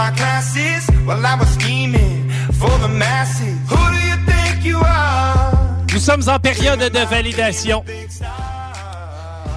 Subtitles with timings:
[0.00, 3.56] my classes while I was scheming for the masses.
[3.68, 5.52] Who do you think you are?
[5.92, 7.84] Nous sommes en période de validation.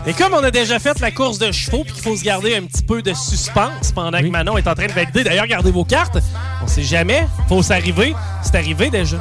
[0.06, 2.58] Et comme on a déjà fait la course de chevaux, puis qu'il faut se garder
[2.58, 5.24] un petit peu de suspense pendant que Manon est en train de valider.
[5.24, 6.18] D'ailleurs, gardez vos cartes.
[6.62, 7.26] On sait jamais.
[7.48, 8.14] Faut s'arriver.
[8.42, 9.18] C'est arrivé déjà.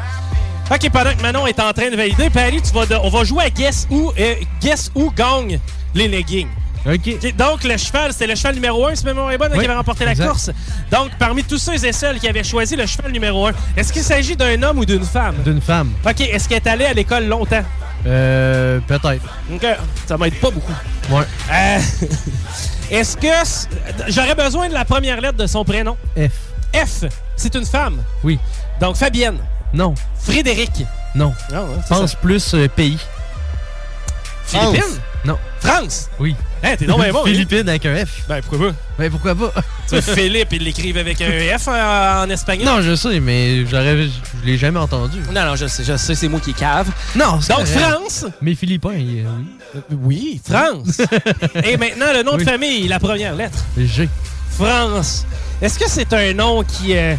[0.72, 3.22] OK, pendant que Manon est en train de valider, Paris, tu vas de- on va
[3.22, 5.60] jouer à Guess Who, euh, Guess Who gagne
[5.94, 6.48] les leggings.
[6.84, 9.64] Donc, le cheval, c'était le cheval numéro 1, si ma mémoire est bonne, Oui, qui
[9.64, 10.50] avait remporté la course.
[10.90, 14.02] Donc, parmi tous ceux et celles qui avaient choisi le cheval numéro 1, est-ce qu'il
[14.02, 15.36] s'agit d'un homme ou d'une femme?
[15.44, 15.92] D'une femme.
[16.04, 17.62] OK, est-ce qu'elle est allée à l'école longtemps?
[18.06, 19.22] Euh, peut-être.
[19.54, 19.66] OK,
[20.08, 20.72] ça m'aide pas beaucoup.
[21.10, 21.22] Ouais.
[21.52, 21.78] Euh,
[22.90, 23.28] est-ce que...
[24.08, 25.96] J'aurais besoin de la première lettre de son prénom?
[26.18, 26.32] F.
[26.74, 27.04] F,
[27.36, 28.02] c'est une femme?
[28.24, 28.38] Oui.
[28.80, 29.38] Donc, Fabienne?
[29.72, 29.94] Non.
[30.18, 30.84] Frédéric?
[31.14, 31.32] Non.
[31.52, 32.16] Non, non, c'est Pense ça.
[32.20, 32.98] plus euh, pays.
[34.46, 34.98] Philippines?
[35.24, 35.38] Non.
[35.60, 36.08] France?
[36.18, 36.34] Oui.
[36.64, 37.24] Hein, t'es donc bien bon.
[37.24, 37.32] lui.
[37.32, 38.22] Philippines avec un F.
[38.28, 38.74] Ben, pourquoi pas?
[38.98, 39.52] Ben, pourquoi pas?
[39.88, 42.66] Tu veux Philippe, ils l'écrivent avec un F en, en espagnol?
[42.66, 44.10] non, je sais, mais j'aurais, je
[44.46, 45.18] l'ai jamais entendu.
[45.32, 46.88] Non, non, je sais, je sais, c'est moi qui cave.
[47.14, 47.66] Non, c'est Donc.
[47.66, 48.24] France?
[48.40, 49.24] Mais Philippins, il-
[49.76, 51.00] euh, Oui, France.
[51.64, 52.44] Et maintenant, le nom de Oui.
[52.44, 53.58] famille, la première lettre?
[53.76, 53.86] oui.
[53.86, 54.08] G.
[54.50, 55.24] France.
[55.60, 57.14] Est-ce que c'est un nom qui, euh,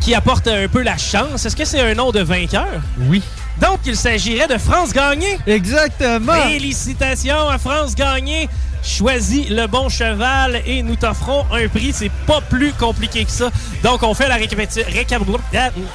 [0.00, 1.44] qui apporte un peu la chance?
[1.46, 2.66] Est-ce que c'est un nom de vainqueur?
[3.08, 3.22] Oui.
[3.60, 5.38] Donc, il s'agirait de France Gagné.
[5.46, 6.32] Exactement.
[6.48, 8.48] Félicitations à France Gagné.
[8.82, 11.92] Choisis le bon cheval et nous t'offrons un prix.
[11.92, 13.50] C'est pas plus compliqué que ça.
[13.82, 15.20] Donc, on fait la récapitulation.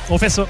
[0.10, 0.46] On fait ça.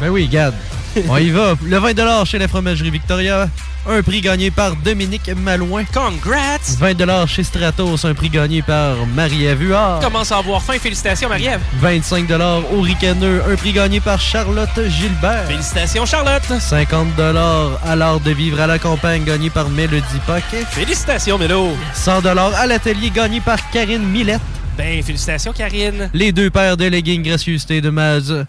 [0.00, 0.54] Ben oui, Gad.
[1.08, 1.54] On y va.
[1.64, 3.48] Le 20 chez la fromagerie Victoria.
[3.88, 5.84] Un prix gagné par Dominique Malouin.
[5.92, 6.76] Congrats!
[6.78, 8.04] 20 chez Stratos.
[8.04, 10.00] Un prix gagné par Marie-Ève Huard.
[10.00, 10.78] Commence à avoir faim.
[10.80, 11.60] Félicitations, Marie-Ève.
[11.80, 12.28] 25
[12.72, 13.42] au Ricaneux.
[13.48, 15.46] Un prix gagné par Charlotte Gilbert.
[15.46, 16.60] Félicitations, Charlotte.
[16.60, 20.64] 50 à l'art de vivre à la campagne gagné par Mélodie Paquet.
[20.70, 21.76] Félicitations, Mélo.
[21.94, 24.40] 100 à l'atelier gagné par Karine Millette.
[24.76, 26.10] Ben, félicitations, Karine.
[26.12, 28.44] Les deux paires de leggings gracieuseté de Maz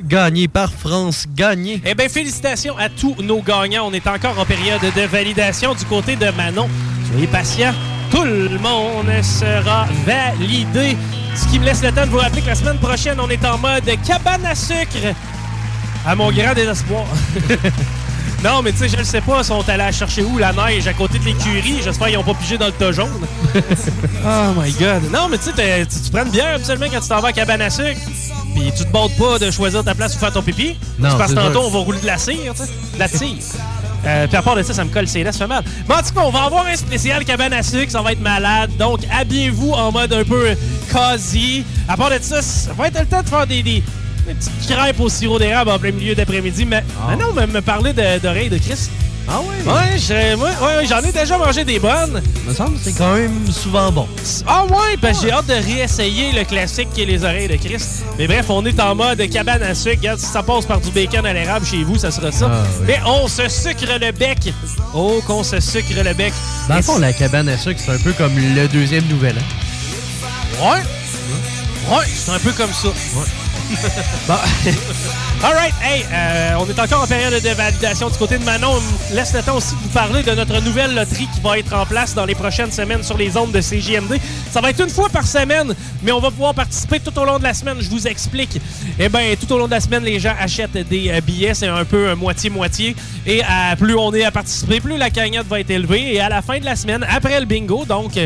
[0.00, 1.82] gagné par France Gagné.
[1.84, 3.86] Eh bien, félicitations à tous nos gagnants.
[3.86, 6.68] On est encore en période de validation du côté de Manon.
[7.10, 7.74] Soyez patients.
[8.10, 10.96] Tout le monde sera validé.
[11.34, 13.44] Ce qui me laisse le temps de vous rappeler que la semaine prochaine, on est
[13.44, 15.14] en mode cabane à sucre.
[16.06, 17.06] À mon grand désespoir.
[18.42, 19.38] non, mais tu sais, je le sais pas.
[19.38, 21.80] Ils sont allés la chercher où, la neige, à côté de l'écurie?
[21.82, 23.08] J'espère qu'ils n'ont pas pigé dans le tas jaune.
[23.54, 25.10] oh my God.
[25.12, 27.32] Non, mais tu sais, tu tu prends une bière absolument quand tu t'en vas à
[27.32, 28.00] cabane à sucre.
[28.54, 30.76] Puis tu te bades pas de choisir ta place pour faire ton pipi.
[30.98, 32.70] Non, C'est parce que c'est tantôt, on va rouler de la cire, tu sais.
[32.94, 33.36] De la tire.
[34.04, 35.62] Euh, puis à part de ça, ça me colle ses laisses, ça fait mal.
[35.88, 38.20] Mais en tout cas, on va avoir un spécial cabane à sucre, ça va être
[38.20, 38.70] malade.
[38.76, 40.56] Donc, habillez-vous en mode un peu
[40.92, 41.64] cosy.
[41.88, 43.82] À part de ça, ça va être le temps de faire des, des,
[44.26, 46.64] des petites crêpes au sirop d'érable en plein milieu d'après-midi.
[46.64, 47.10] Mais Ah.
[47.16, 48.88] maintenant, me, me parler d'oreilles de, Chris.
[49.28, 49.54] Ah oui?
[49.72, 52.20] Ouais, je- moi, ouais, ouais, j'en ai déjà mangé des bonnes.
[52.44, 54.08] me semble que c'est quand même souvent bon.
[54.48, 58.02] Ah ouais, ben j'ai hâte de réessayer le classique qui est les oreilles de Christ.
[58.18, 59.98] Mais bref, on est en mode cabane à sucre.
[60.00, 62.50] Regarde, si ça passe par du bacon à l'érable chez vous, ça sera ça.
[62.52, 62.86] Ah, oui.
[62.88, 64.52] Mais on se sucre le bec.
[64.92, 66.32] Oh, qu'on se sucre le bec.
[66.68, 70.66] Dans le fond, la cabane à sucre, c'est un peu comme le deuxième nouvel an.
[70.68, 71.96] Ouais.
[71.96, 72.88] Ouais, c'est un peu comme ça.
[74.28, 74.34] bon.
[75.42, 75.74] All right.
[75.82, 78.68] Hey, euh, on est encore en période de validation du côté de Manon.
[79.10, 81.74] On laisse le temps aussi de vous parler de notre nouvelle loterie qui va être
[81.74, 84.20] en place dans les prochaines semaines sur les ondes de CJMD.
[84.50, 87.38] Ça va être une fois par semaine, mais on va pouvoir participer tout au long
[87.38, 87.78] de la semaine.
[87.80, 88.60] Je vous explique.
[88.98, 91.54] Eh bien, tout au long de la semaine, les gens achètent des euh, billets.
[91.54, 92.94] C'est un peu euh, moitié-moitié.
[93.26, 93.42] Et
[93.78, 96.14] plus on est à participer, plus la cagnotte va être élevée.
[96.14, 98.18] Et à la fin de la semaine, après le bingo, donc...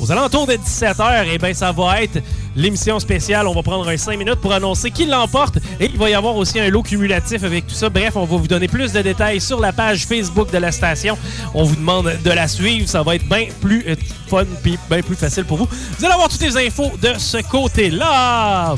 [0.00, 2.22] aux alentours de 17h, eh ben, ça va être
[2.54, 3.46] l'émission spéciale.
[3.46, 5.56] On va prendre un 5 minutes pour annoncer qui l'emporte.
[5.80, 7.88] Et il va y avoir aussi un lot cumulatif avec tout ça.
[7.88, 11.16] Bref, on va vous donner plus de détails sur la page Facebook de la station.
[11.54, 12.88] On vous demande de la suivre.
[12.88, 13.96] Ça va être bien plus euh,
[14.28, 15.68] fun puis bien plus facile pour vous.
[15.98, 18.76] Vous allez avoir toutes les infos de ce côté-là.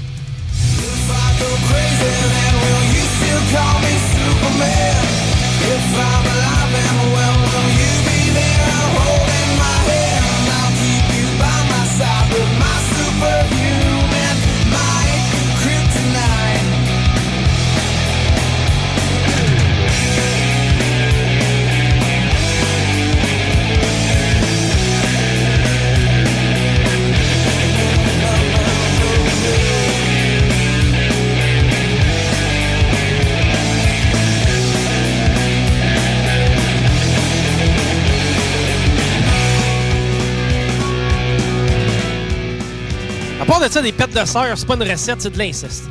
[43.49, 45.85] Part de ça, des pets de sœur, c'est pas une recette, c'est de l'inceste.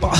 [0.00, 0.10] Bon.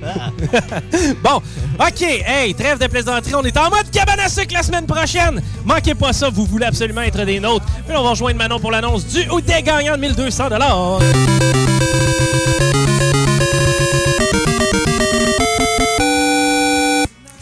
[1.22, 1.36] bon,
[1.78, 5.40] OK, hey, trêve de plaisanterie, on est en mode cabane à sucre la semaine prochaine.
[5.64, 7.66] Manquez pas ça, vous voulez absolument être des nôtres.
[7.86, 10.48] Puis on va rejoindre Manon pour l'annonce du ou des gagnants de 1200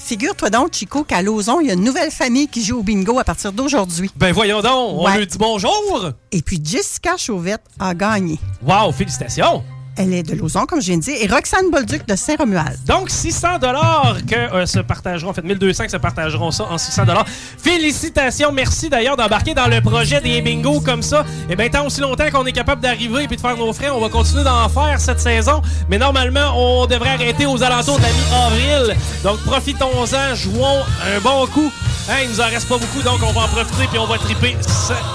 [0.08, 3.18] figure-toi donc, Chico, qu'à Lauson, il y a une nouvelle famille qui joue au bingo
[3.18, 4.10] à partir d'aujourd'hui.
[4.16, 5.18] Ben voyons donc, on Ouais.
[5.18, 6.10] lui dit bonjour.
[6.32, 8.38] Et puis Jessica Chauvette a gagné.
[8.66, 9.62] Wow, félicitations.
[10.00, 12.78] Elle est de Lauson, comme je viens de dire, et Roxane Bolduc de Saint-Romuald.
[12.86, 16.78] Donc, 600 dollars que euh, se partageront, en fait 1200 que se partageront ça en
[16.78, 17.26] 600 dollars.
[17.26, 21.26] Félicitations, merci d'ailleurs d'embarquer dans le projet des bingos comme ça.
[21.50, 23.90] Et bien, tant aussi longtemps qu'on est capable d'arriver et puis de faire nos frais,
[23.90, 25.62] on va continuer d'en faire cette saison.
[25.88, 28.96] Mais normalement, on devrait arrêter aux alentours de la mi-avril.
[29.24, 31.72] Donc, profitons-en, jouons un bon coup.
[32.08, 34.16] Hein, il nous en reste pas beaucoup, donc on va en profiter puis on va
[34.16, 34.56] triper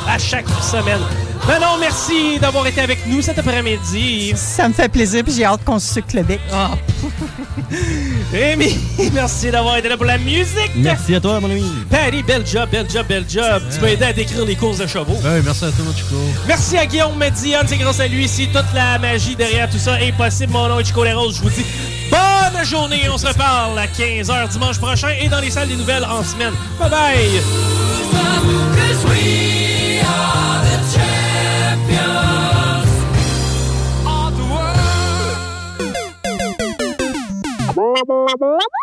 [0.07, 0.99] à chaque semaine.
[1.45, 4.33] Ben non, merci d'avoir été avec nous cet après-midi.
[4.35, 6.39] Ça me fait plaisir, puis j'ai hâte qu'on se le bec.
[6.51, 6.71] Ah.
[8.33, 8.77] Amy,
[9.13, 10.71] merci d'avoir été là pour la musique.
[10.75, 11.65] Merci à toi, mon ami.
[11.89, 13.61] Patty, bel job, bel job, bel job.
[13.71, 15.17] Tu peux aider à décrire les courses de chevaux.
[15.23, 16.15] Ouais, merci à toi, Chico.
[16.47, 20.01] Merci à Guillaume Mediane, c'est grâce à lui si toute la magie derrière tout ça
[20.01, 20.53] est possible.
[20.53, 21.65] Mon nom est Chico Rose, je vous dis
[22.09, 23.01] bonne journée.
[23.11, 26.53] On se reparle à 15h dimanche prochain et dans les salles des nouvelles en semaine.
[26.79, 27.41] Bye bye!
[38.05, 38.82] blah blah blah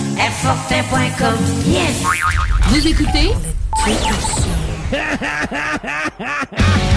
[0.17, 2.03] airfortin.com, yes.
[2.69, 3.31] Vous écoutez?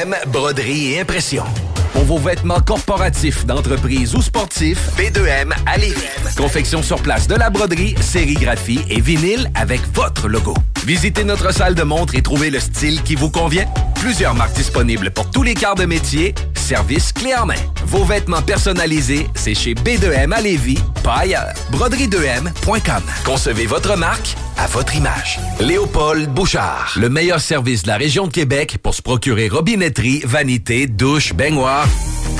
[0.00, 1.44] B2M, broderie et impression.
[1.92, 5.94] Pour vos vêtements corporatifs, d'entreprise ou sportifs, B2M à Lévis.
[6.36, 10.54] Confection sur place de la broderie, sérigraphie et vinyle avec votre logo.
[10.86, 13.66] Visitez notre salle de montre et trouvez le style qui vous convient.
[14.00, 16.34] Plusieurs marques disponibles pour tous les quarts de métier.
[16.54, 17.54] Service clé en main.
[17.84, 21.52] Vos vêtements personnalisés, c'est chez B2M à Lévis, pas ailleurs.
[21.70, 23.02] Broderie2M.com.
[23.24, 25.38] Concevez votre marque à votre image.
[25.60, 26.94] Léopold Bouchard.
[26.96, 31.86] Le meilleur service de la région de Québec pour se procurer robinetterie, vanité, douche, baignoire.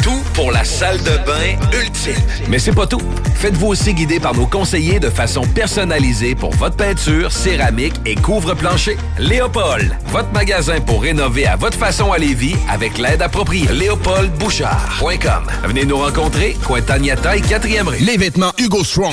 [0.02, 2.14] Tout pour la salle de bain ultime.
[2.48, 3.02] Mais c'est pas tout.
[3.34, 8.96] Faites-vous aussi guider par nos conseillers de façon personnalisée pour votre peinture, céramique et couvre-plancher.
[9.18, 13.66] Léopold, votre magasin pour rénover à votre façon à Lévis avec l'aide appropriée.
[13.72, 15.46] LéopoldBouchard.com.
[15.64, 17.98] Venez nous rencontrer, Cointagnata et 4e rue.
[17.98, 19.12] Les vêtements Hugo Strong.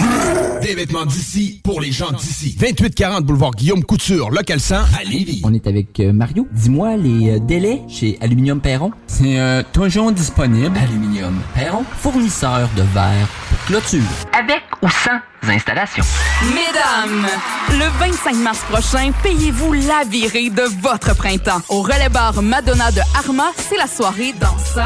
[0.62, 2.56] Des vêtements d'ici pour les gens d'ici.
[2.60, 5.42] 2840 boulevard Guillaume Couture, local 100 à Lévis.
[5.44, 6.48] On est avec euh, Mario.
[6.52, 8.92] Dis-moi les euh, délais chez Aluminium Perron.
[9.08, 10.78] C'est euh, toujours disponible.
[10.78, 14.02] Aluminium Perron, fournisseur de verre pour clôture.
[14.34, 16.04] Avec ou sans installation.
[16.44, 17.28] Mesdames,
[17.70, 21.62] le 25 mars prochain, payez-vous la virée de votre printemps.
[21.70, 24.86] Au relais bar Madonna de Arma, c'est la soirée danseur.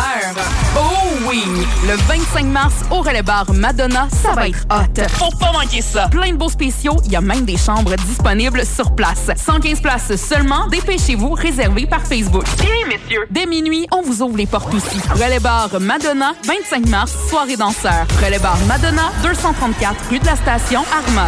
[0.78, 1.44] Oh oui!
[1.88, 5.08] Le 25 mars, au relais bar Madonna, ça va être hot.
[5.18, 6.08] Faut pas manquer ça!
[6.10, 9.32] Plein de beaux spéciaux, il y a même des chambres disponibles sur place.
[9.36, 12.46] 115 places seulement, dépêchez-vous, réservé par Facebook.
[12.58, 13.26] Bien, messieurs!
[13.32, 15.00] Dès minuit, on vous ouvre les portes aussi.
[15.14, 18.06] Relais bar Madonna, 25 mars, soirée danseur.
[18.24, 21.28] Relais bar Madonna, 234 rue de la Station, Arma.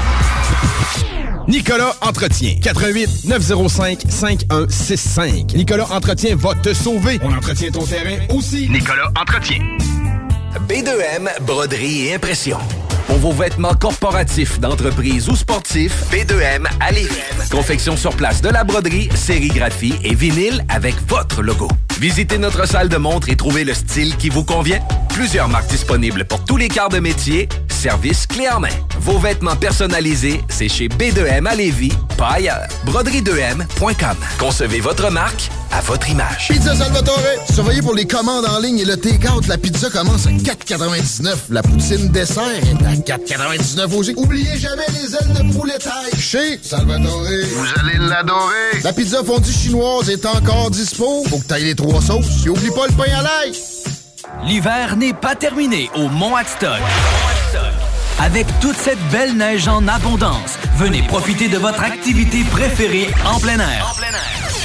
[1.48, 2.56] Nicolas Entretien.
[2.62, 5.54] 88 905 5165.
[5.56, 7.20] Nicolas Entretien va te sauver.
[7.22, 8.70] On entretient ton terrain aussi.
[8.70, 9.60] Nicolas Entretien.
[10.70, 12.58] B2M, broderie et impression.
[13.08, 17.10] Pour vos vêtements corporatifs, d'entreprise ou sportifs, B2M à Lévis.
[17.52, 21.68] Confection sur place de la broderie, sérigraphie et vinyle avec votre logo.
[22.03, 24.81] Visitez notre salle de montre et trouvez le style qui vous convient.
[25.07, 27.48] Plusieurs marques disponibles pour tous les quarts de métier.
[27.69, 28.75] Service clé en main.
[29.00, 32.67] Vos vêtements personnalisés, c'est chez B2M à Lévis, pas ailleurs.
[32.86, 34.17] Broderie2M.com.
[34.38, 36.48] Concevez votre marque à votre image.
[36.50, 37.19] Pizza Salvatore,
[37.51, 39.48] surveillez pour les commandes en ligne et le take-out.
[39.48, 41.36] La pizza commence à 4,99.
[41.50, 44.13] La poutine dessert est à 4,99 aussi.
[44.15, 46.19] Oubliez jamais les ailes de poulet taille.
[46.19, 47.24] Chez Salvatore.
[47.24, 48.81] Vous allez l'adorer.
[48.83, 51.24] La pizza fondue chinoise est encore dispo.
[51.29, 52.46] Faut que t'ailles les trois sauces.
[52.46, 53.54] Et oublie pas le pain à l'ail.
[54.46, 56.82] L'hiver n'est pas terminé au Mont Adstock.
[58.20, 63.60] Avec toute cette belle neige en abondance, venez profiter de votre activité préférée en plein
[63.60, 63.94] air.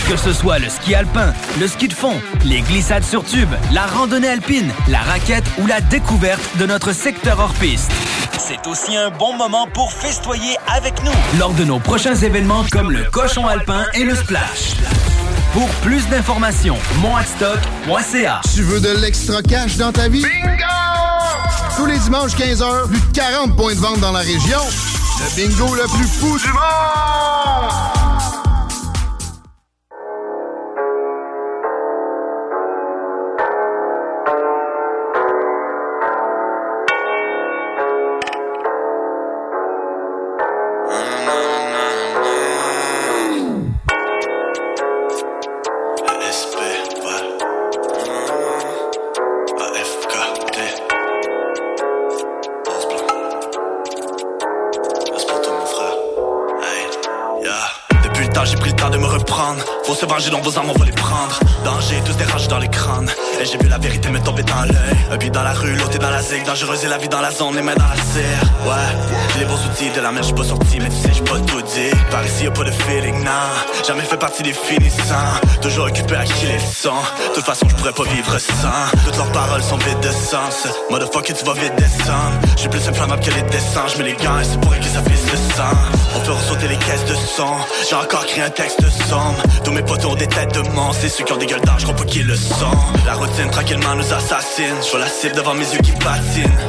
[0.08, 3.86] Que ce soit le ski alpin, le ski de fond, les glissades sur tube, la
[3.86, 7.90] randonnée alpine, la raquette ou la découverte de notre secteur hors piste.
[8.38, 12.90] C'est aussi un bon moment pour festoyer avec nous lors de nos prochains événements comme
[12.90, 14.76] le cochon alpin et le splash.
[15.52, 18.40] Pour plus d'informations, monadstock.ca.
[18.54, 20.22] Tu veux de l'extra cash dans ta vie?
[20.22, 20.64] Bingo!
[21.76, 24.60] Tous les dimanches 15h, plus de 40 points de vente dans la région.
[25.20, 27.97] Le bingo le plus fou du monde!
[60.30, 60.72] Dans vos armes,
[66.48, 68.42] Dangereuse et la vie dans la zone, les mains dans la serre.
[68.64, 71.38] Ouais, les bons outils de la mer, j'suis pas sorti, mais tu sais, j'suis pas
[71.40, 71.90] tout dit.
[72.10, 73.30] Par ici, y'a pas de feeling, non.
[73.86, 75.36] Jamais fait partie des finissants.
[75.60, 76.88] Toujours occupé à qui les sent.
[77.28, 79.04] De toute façon, j'pourrais pas vivre sans.
[79.04, 80.66] Toutes leurs paroles sont vides de sens.
[80.88, 82.32] Motherfucker, tu vas vite descendre.
[82.56, 83.86] J'suis plus inflammable que les dessins.
[83.94, 85.76] J'mets les gants et c'est pour que ça puisse le sang.
[86.16, 87.56] On peut ressauter les caisses de son.
[87.90, 89.36] J'ai encore créé un texte sombre.
[89.64, 91.02] Tous mes potos ont des têtes de monstres.
[91.02, 92.78] C'est ceux qui ont des gueules d'âge, j'crois pas qu'ils le sont.
[93.04, 94.76] La routine tranquillement nous assassine.
[94.86, 95.92] J'vois la cible devant mes yeux qui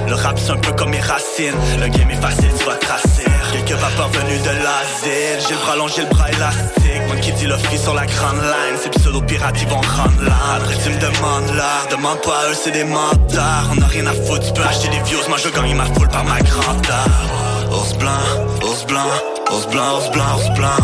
[0.08, 1.56] Le rap c'est un peu comme mes racines.
[1.80, 3.26] Le game est facile, tu vas tracer.
[3.52, 5.40] Quelques vapeurs venues de l'asile.
[5.48, 7.02] J'ai le bras long, j'ai le bras élastique.
[7.08, 8.78] Moi qui dis le fils sur la grande line.
[8.82, 10.34] Ces pseudo pirates ils vont rendre là.
[10.58, 11.88] Après tu me demandes là.
[11.92, 13.70] Demande pas eux, c'est des mentards.
[13.76, 15.20] On a rien à foutre, tu peux acheter des views.
[15.28, 17.08] Moi je gagne ma foule par ma grandeur.
[17.72, 18.26] Ours blanc,
[18.64, 19.12] ours blanc,
[19.52, 20.80] ours blanc, ours blanc, ours blanc.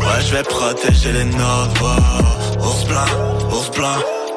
[0.00, 1.82] Ouais, je vais protéger les nôtres.
[2.58, 3.10] Ours blanc,
[3.52, 3.88] ours blanc,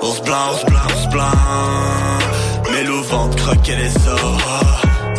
[0.02, 2.43] ours blanc, ours blanc, ours blanc.
[3.14, 4.42] Te croquer les os.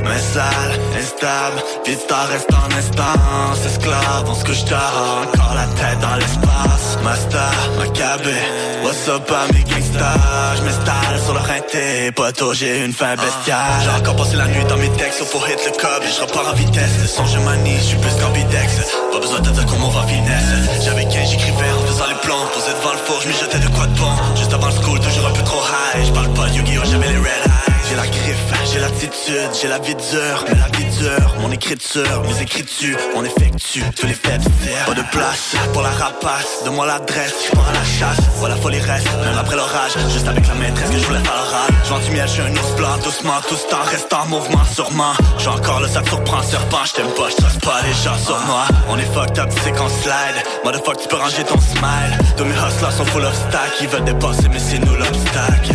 [0.02, 3.64] Mais sale, instable, vite t'en reste en instance.
[3.64, 6.98] Esclave, on se couche tard, encore la tête dans l'espace.
[7.04, 8.34] Master, Macabé,
[8.82, 13.80] what's up à mes gangsters J'm'installe sur le rinté, poteau j'ai une fin bestiale.
[13.84, 16.02] J'ai encore passé la nuit dans mes textes, faut hit le cob.
[16.02, 18.68] Et je repars en vitesse Le son je manie, je suis plus qu'ambidex.
[19.12, 20.84] Pas besoin de dire comment on va finesse.
[20.84, 23.86] J'avais 15, j'écrivais en faisant les plans Posé devant le four, je jetais de quoi
[23.86, 24.14] de bon.
[24.34, 26.04] Juste avant le school, toujours un peu trop high.
[26.04, 27.53] Je parle pas de Yu-Gi-Oh, j'avais les red
[27.88, 32.42] j'ai la griffe, j'ai l'attitude, j'ai la vie dure, la vie dure, mon écriture, mes
[32.42, 34.42] écritures, on effectue tous les faits
[34.86, 38.80] Pas de place pour la rapace, donne-moi l'adresse, je pars à la chasse, voilà folie
[38.80, 41.70] reste, même après l'orage, juste avec la maîtresse que je voulais faire l'orage.
[41.86, 45.12] J'vends du miel, j'suis un ours blanc, doucement, tout ce temps reste en mouvement, sûrement.
[45.38, 48.64] J'ai encore le te surprend, serpent, j't'aime pas, j'trace pas les gens sur moi.
[48.88, 52.18] On est fucked up, sais qu'on slide, motherfuck, tu peux ranger ton smile.
[52.36, 55.74] Tous mes hustlers sont full of stack, ils veulent dépasser, mais c'est nous l'obstacle.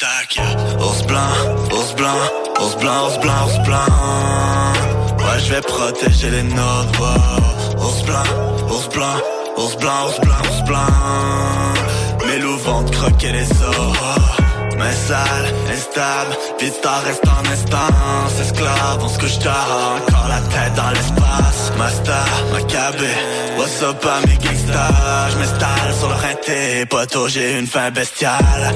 [0.00, 0.40] L'obstacle.
[0.80, 1.18] Ours blanc,
[1.72, 2.16] ours blanc,
[2.60, 3.86] ours blanc, ours blanc, ours blanc.
[5.18, 7.00] Ouais, je vais protéger les nôtres.
[7.00, 7.84] wow.
[7.84, 8.22] Ours blanc,
[8.70, 9.16] ours blanc,
[9.56, 10.78] ours blanc, ours blanc.
[12.26, 13.96] Mes loups vont te croquer les os.
[14.78, 16.36] Mais sale, instable,
[16.80, 22.24] t'en reste en instance Esclave, on se couche tard, encore la tête dans l'espace Master,
[22.50, 23.10] Macabé,
[23.58, 28.74] what's up à mes gangsters J'm'installe sur le rinté, poteau j'ai une fin bestiale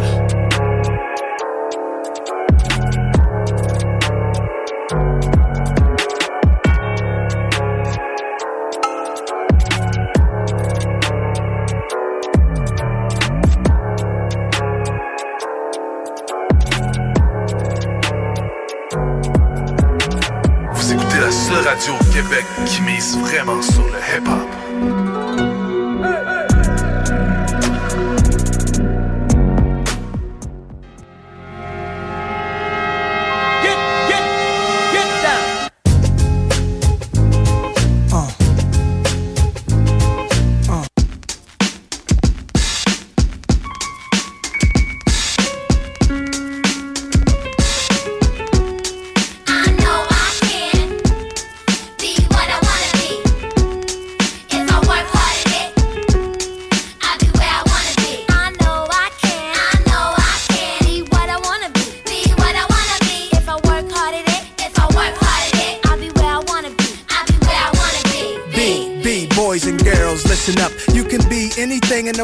[22.66, 25.13] Qui mise vraiment sur le hip-hop.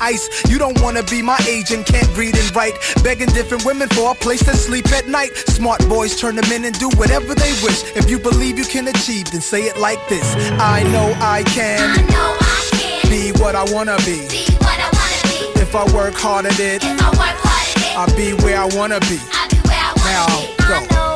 [0.00, 0.28] ice.
[0.48, 2.74] You don't wanna be my age and can't read and write.
[3.02, 5.36] Begging different women for a place to sleep at night.
[5.48, 7.84] Smart boys turn them in and do whatever they wish.
[7.96, 10.26] If you believe you can achieve, then say it like this.
[10.58, 12.06] I know I can.
[13.10, 14.26] Be what I wanna be.
[15.60, 16.82] If I work hard at it,
[17.96, 19.18] I'll be where I wanna be.
[20.04, 20.26] Now
[20.68, 20.80] go.
[20.80, 21.15] Be,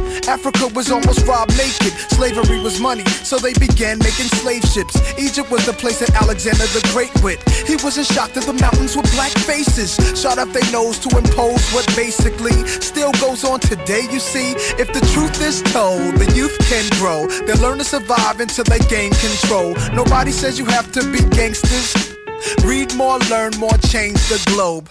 [0.27, 1.93] Africa was almost robbed naked.
[2.11, 4.95] Slavery was money, so they began making slave ships.
[5.17, 7.41] Egypt was the place that Alexander the Great went.
[7.67, 9.95] He wasn't shocked that the mountains were black faces.
[10.19, 14.53] Shot up their nose to impose what basically still goes on today, you see.
[14.79, 17.27] If the truth is told, the youth can grow.
[17.45, 19.75] They'll learn to survive until they gain control.
[19.93, 22.15] Nobody says you have to be gangsters.
[22.63, 24.89] Read more, learn more, change the globe.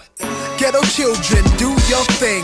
[0.61, 2.43] Ghetto children, do your thing.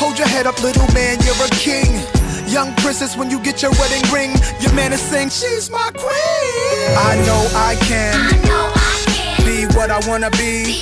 [0.00, 2.00] Hold your head up, little man, you're a king.
[2.48, 6.96] Young princess, when you get your wedding ring, your man is saying, She's my queen.
[6.96, 8.14] I know I can.
[8.16, 9.44] I know I can.
[9.44, 10.80] Be what I wanna be.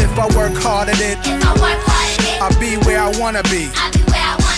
[0.00, 3.02] If I work hard at it, if I work hard at it, I'll be where
[3.02, 3.68] I wanna be.
[3.68, 4.49] Save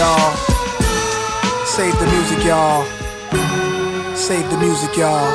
[0.00, 0.32] y'all.
[1.66, 2.84] Save the music, y'all.
[4.16, 5.30] Save the music, y'all.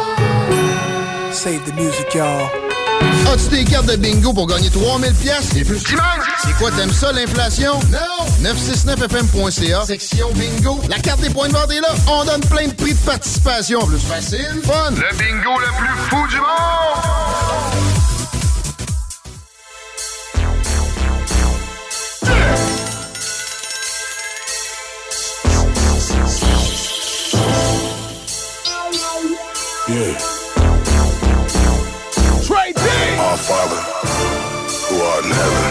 [1.32, 2.50] Save the music, y'all.
[3.32, 5.80] As-tu des cartes de bingo pour gagner 3000 pièces et plus?
[5.80, 7.74] C'est quoi, t'aimes ça, l'inflation?
[7.92, 8.50] Non!
[8.50, 10.80] 969fm.ca, section bingo.
[10.90, 11.94] La carte des points de vente est là.
[12.08, 13.86] On donne plein de prix de participation.
[13.86, 14.92] Plus facile, fun.
[14.92, 17.75] Le bingo le plus fou du monde!
[29.88, 30.18] Yeah.
[32.42, 32.82] Trey D!
[33.22, 33.82] Our Father,
[34.90, 35.62] who art in heaven.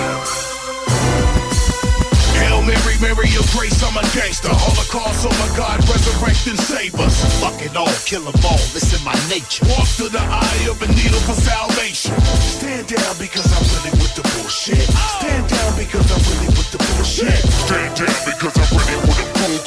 [2.38, 4.54] Hail Mary, Mary of grace, I'm a gangster.
[4.54, 7.26] Holocaust, oh my God, resurrect and save us.
[7.42, 9.66] Fuck it all, kill them all, in my nature.
[9.74, 12.14] Walk through the eye of a needle for salvation.
[12.38, 14.78] Stand down because I'm really with the bullshit.
[15.18, 17.34] Stand down because I'm really with the bullshit.
[17.66, 19.18] Stand down because I'm ready with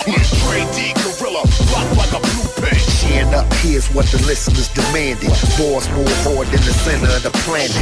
[0.07, 0.23] clip.
[0.39, 2.96] Trey D, gorilla, block like a blue pen.
[3.37, 5.29] Up, here's what the listeners demanded.
[5.59, 7.75] Boys more hard than the center of the planet.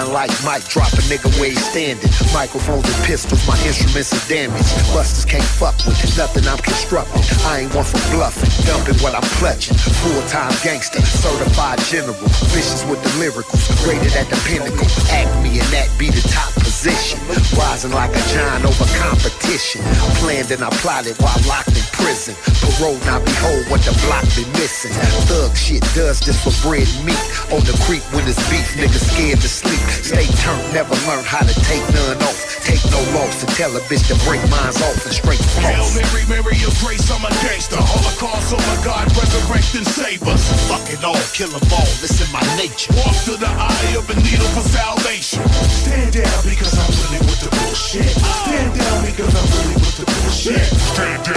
[0.00, 2.08] Iron like Mike, drop a nigga where he standing.
[2.32, 4.70] Microphones and pistols, my instruments are damaged.
[4.96, 7.20] Busters can't fuck with nothing I'm constructing.
[7.44, 9.76] I ain't one for bluffing, dumping what I'm clutching.
[9.76, 12.16] Full-time gangster, certified general.
[12.54, 14.88] Vicious with the lyricals, rated at the pinnacle.
[15.10, 17.18] Acme and that be the top position.
[17.58, 19.82] Rising like a giant over competition.
[20.22, 22.32] Planned and I plotted while locked in prison.
[22.62, 24.63] Parole now behold what the block been missing.
[24.64, 27.20] Thug shit does this for bread and meat.
[27.52, 29.80] On the creek when it's beef, niggas scared to sleep.
[30.00, 32.40] Stay turned, never learn how to take none off.
[32.64, 35.92] Take no loss and tell a bitch to break mines off and straight Hail cross.
[36.00, 37.76] Mary, Mary of grace, I'm a gangster.
[37.76, 40.48] Holocaust, oh my God, resurrect and save us.
[40.64, 42.88] Fuck it all, kill them all, it's in my nature.
[43.04, 45.44] Walk through the eye of a needle for salvation.
[45.68, 48.16] Stand down because I'm really with the bullshit.
[48.48, 50.64] Stand down because I'm really with the bullshit.
[50.96, 51.33] Stand down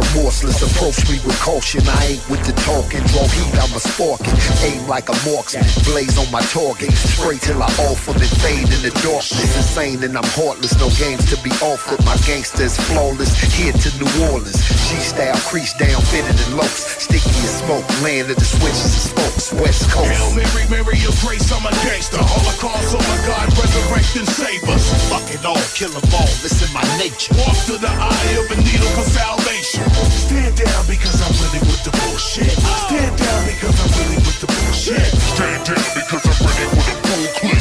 [0.00, 0.64] remorseless.
[0.64, 1.82] Approach me with caution.
[1.86, 3.04] I ain't with the talking.
[3.12, 4.36] Draw heat, I'm a sparking.
[4.64, 5.64] Aim like a marksman.
[5.84, 6.92] Blaze on my target.
[6.92, 9.50] Spray till I off them and fade in the darkness.
[9.56, 10.76] Insane and I'm heartless.
[10.80, 12.00] No games to be offered.
[12.04, 13.36] My gangsters flawless.
[13.56, 14.60] Here to New Orleans.
[14.88, 17.04] G-style, crease down, fitted in locs.
[17.04, 17.86] Sticky as smoke.
[18.02, 19.52] Land of the switches and spokes.
[19.52, 20.10] West Coast.
[20.10, 22.18] Hail Mary, Mary of grace, I'm a gangster.
[22.20, 24.84] Holocaust, oh my God, resurrect and save us.
[25.10, 26.30] Fuck it all, kill 'em all.
[26.42, 27.34] Listen my nature.
[27.34, 29.89] Walk to the eye of a needle for salvation.
[29.94, 32.50] Stand down because I'm really with the bullshit.
[32.50, 35.06] Stand down because I'm really with the bullshit.
[35.34, 37.60] Stand down because I'm ready with a full clip.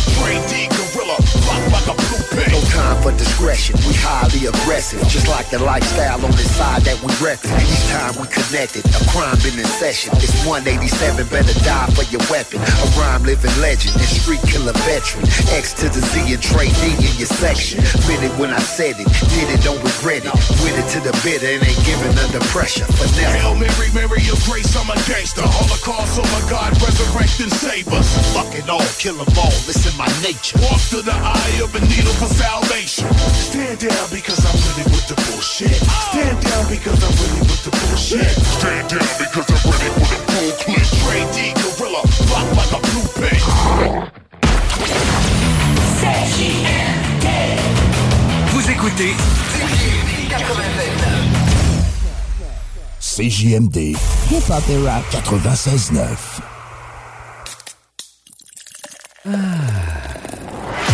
[0.50, 2.52] D gorilla, lock like a blue pig.
[2.52, 5.02] No time for discretion, we highly aggressive.
[5.08, 7.52] Just like the lifestyle on this side that we reppin'.
[7.62, 10.13] Each time we connected, a crime been in session.
[10.22, 12.62] It's 187, better die for your weapon.
[12.62, 15.26] A rhyme living legend, and street killer veteran.
[15.54, 17.82] X to the Z and D in your section.
[18.08, 20.34] Meant it when I said it, did it, don't regret it.
[20.62, 22.86] With it to the bitter and ain't giving under pressure.
[22.98, 23.60] For Hail now.
[23.60, 25.42] Mary, Mary of grace, I'm a gangster.
[25.44, 28.08] Holocaust, oh my God, resurrect and save us.
[28.34, 29.54] Fuck it all, kill 'em all.
[29.68, 30.58] Listen my nature.
[30.68, 33.08] Walk to the eye of a needle for salvation.
[33.32, 35.79] Stand down because I'm really with the bullshit.
[36.12, 38.36] Stand down because I'm really with the bullshit.
[38.60, 40.84] Stand down because I'm ready with a full clip.
[40.99, 43.39] Train D gorilla, lock like a blue pig.
[48.51, 49.13] Vous écoutez
[52.99, 53.95] CJMD
[54.32, 55.05] Hip Hop et Rock.
[55.12, 56.41] 96.9.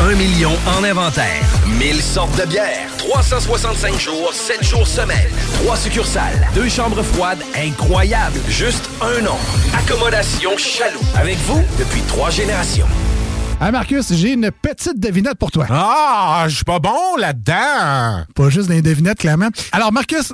[0.02, 1.42] Un million en inventaire.
[1.80, 2.90] 1000 sortes de bières.
[2.98, 5.30] 365 jours, 7 jours semaine.
[5.64, 6.48] 3 succursales.
[6.54, 8.40] Deux chambres froides incroyables.
[8.50, 9.38] Juste un nom.
[9.78, 11.00] Accommodation Chaloux.
[11.16, 12.88] Avec vous depuis trois générations.
[13.62, 15.66] Ah Marcus, j'ai une petite devinette pour toi.
[15.70, 18.26] Ah, je suis pas bon là-dedans.
[18.36, 19.48] Pas juste des devinettes, clairement.
[19.72, 20.34] Alors Marcus,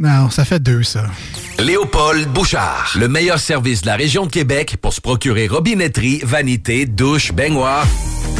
[0.00, 1.06] Non, ça fait deux, ça.
[1.58, 2.92] Léopold Bouchard.
[2.94, 7.84] Le meilleur service de la région de Québec pour se procurer robinetterie, vanité, douche, baignoire.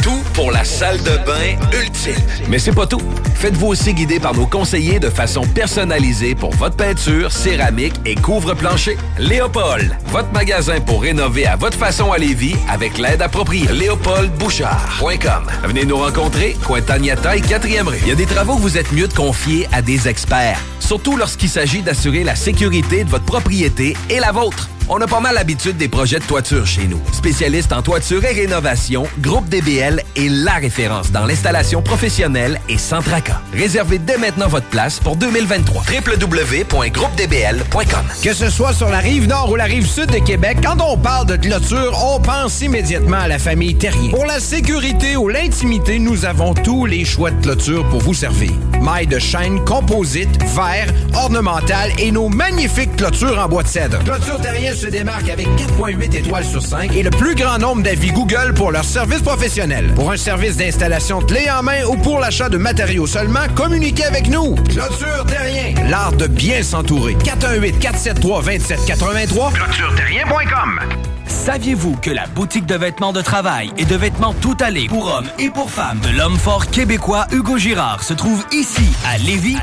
[0.01, 2.15] Tout pour la salle de bain ultime.
[2.47, 3.01] Mais c'est pas tout.
[3.35, 8.97] Faites-vous aussi guider par nos conseillers de façon personnalisée pour votre peinture, céramique et couvre-plancher.
[9.17, 13.67] Léopold, votre magasin pour rénover à votre façon à Lévis avec l'aide appropriée.
[13.73, 15.47] LéopoldBouchard.com.
[15.65, 17.97] Venez nous rencontrer, Cointagnata et 4e rue.
[18.03, 20.61] Il y a des travaux que vous êtes mieux de confier à des experts.
[20.89, 24.71] Surtout lorsqu'il s'agit d'assurer la sécurité de votre propriété et la vôtre.
[24.91, 26.99] On a pas mal l'habitude des projets de toiture chez nous.
[27.13, 33.03] Spécialiste en toiture et rénovation, Groupe DBL est la référence dans l'installation professionnelle et sans
[33.03, 33.39] tracas.
[33.53, 35.83] Réservez dès maintenant votre place pour 2023.
[35.83, 40.81] www.groupedbl.com Que ce soit sur la rive nord ou la rive sud de Québec, quand
[40.81, 44.09] on parle de clôture, on pense immédiatement à la famille Terrien.
[44.09, 48.53] Pour la sécurité ou l'intimité, nous avons tous les choix de clôture pour vous servir.
[48.81, 54.03] Mailles de chaîne, composite, verre, ornemental et nos magnifiques clôtures en bois de cèdre.
[54.03, 54.41] Clôture
[54.79, 58.71] se démarque avec 4.8 étoiles sur 5 et le plus grand nombre d'avis Google pour
[58.71, 59.91] leur service professionnel.
[59.93, 64.29] Pour un service d'installation clé en main ou pour l'achat de matériaux seulement, communiquez avec
[64.29, 64.55] nous.
[64.55, 67.15] Clôture Terrien, l'art de bien s'entourer.
[67.15, 70.79] 418 473 2783 clôtureterrien.com.
[71.25, 75.27] Saviez-vous que la boutique de vêtements de travail et de vêtements tout allés pour hommes
[75.39, 79.57] et pour femmes de l'homme fort québécois Hugo Girard se trouve ici à Lévis?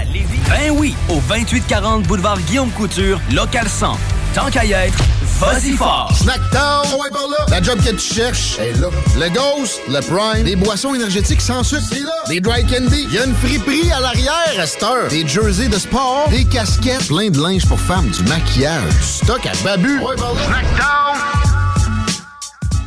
[0.51, 3.97] Ben oui, au 2840 boulevard Guillaume Couture, local 100.
[4.37, 4.99] Tant qu'à y être,
[5.41, 6.13] vas-y fort!
[6.15, 7.47] Snackdown, ouais, par là.
[7.49, 8.89] La job que tu cherches est là.
[9.19, 12.13] Le Ghost, le Prime, des boissons énergétiques sans sucre, c'est là.
[12.29, 15.09] Des dry candy, il y a une friperie à l'arrière à cette heure.
[15.09, 19.41] Des jerseys de sport, des casquettes, plein de linge pour femmes, du maquillage, du stock
[19.47, 20.01] à babu.
[20.01, 21.56] Ouais, par là.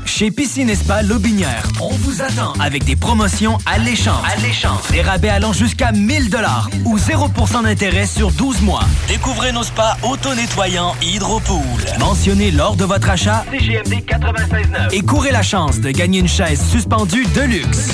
[0.09, 4.23] Chez Piscine et Spa Lobinière, on vous attend avec des promotions alléchantes.
[4.37, 4.91] Alléchantes.
[4.91, 8.83] Des rabais allant jusqu'à 1000 dollars ou 0% d'intérêt sur 12 mois.
[9.07, 11.61] Découvrez nos spas auto-nettoyants Hydropool.
[11.99, 16.59] Mentionnez lors de votre achat CGMD 96.9 et courez la chance de gagner une chaise
[16.69, 17.89] suspendue de luxe.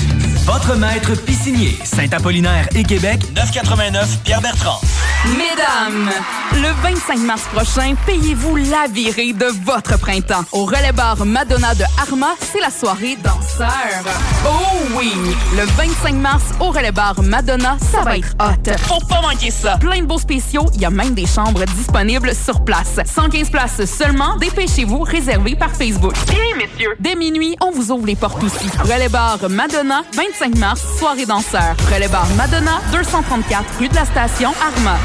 [0.46, 4.80] Votre maître piscinier, Saint-Apollinaire et Québec, 989 Pierre-Bertrand.
[5.26, 6.08] Mesdames,
[6.52, 10.44] le 25 mars prochain, payez-vous la virée de votre printemps.
[10.52, 14.04] Au relais bar Madonna de Arma, c'est la soirée danseur.
[14.46, 15.12] Oh oui!
[15.56, 18.70] Le 25 mars, au relais bar Madonna, ça va être hot.
[18.86, 19.78] Faut pas manquer ça.
[19.78, 23.00] Plein de beaux spéciaux, il y a même des chambres disponibles sur place.
[23.04, 26.14] 115 places seulement, dépêchez-vous, réservé par Facebook.
[26.28, 26.94] Bien, messieurs!
[27.00, 28.68] Dès minuit, on vous ouvre les portes aussi.
[28.84, 31.74] Relais bar Madonna, 25 mars, soirée danseur.
[31.92, 34.98] Relais bar Madonna, 234 rue de la Station, Arma.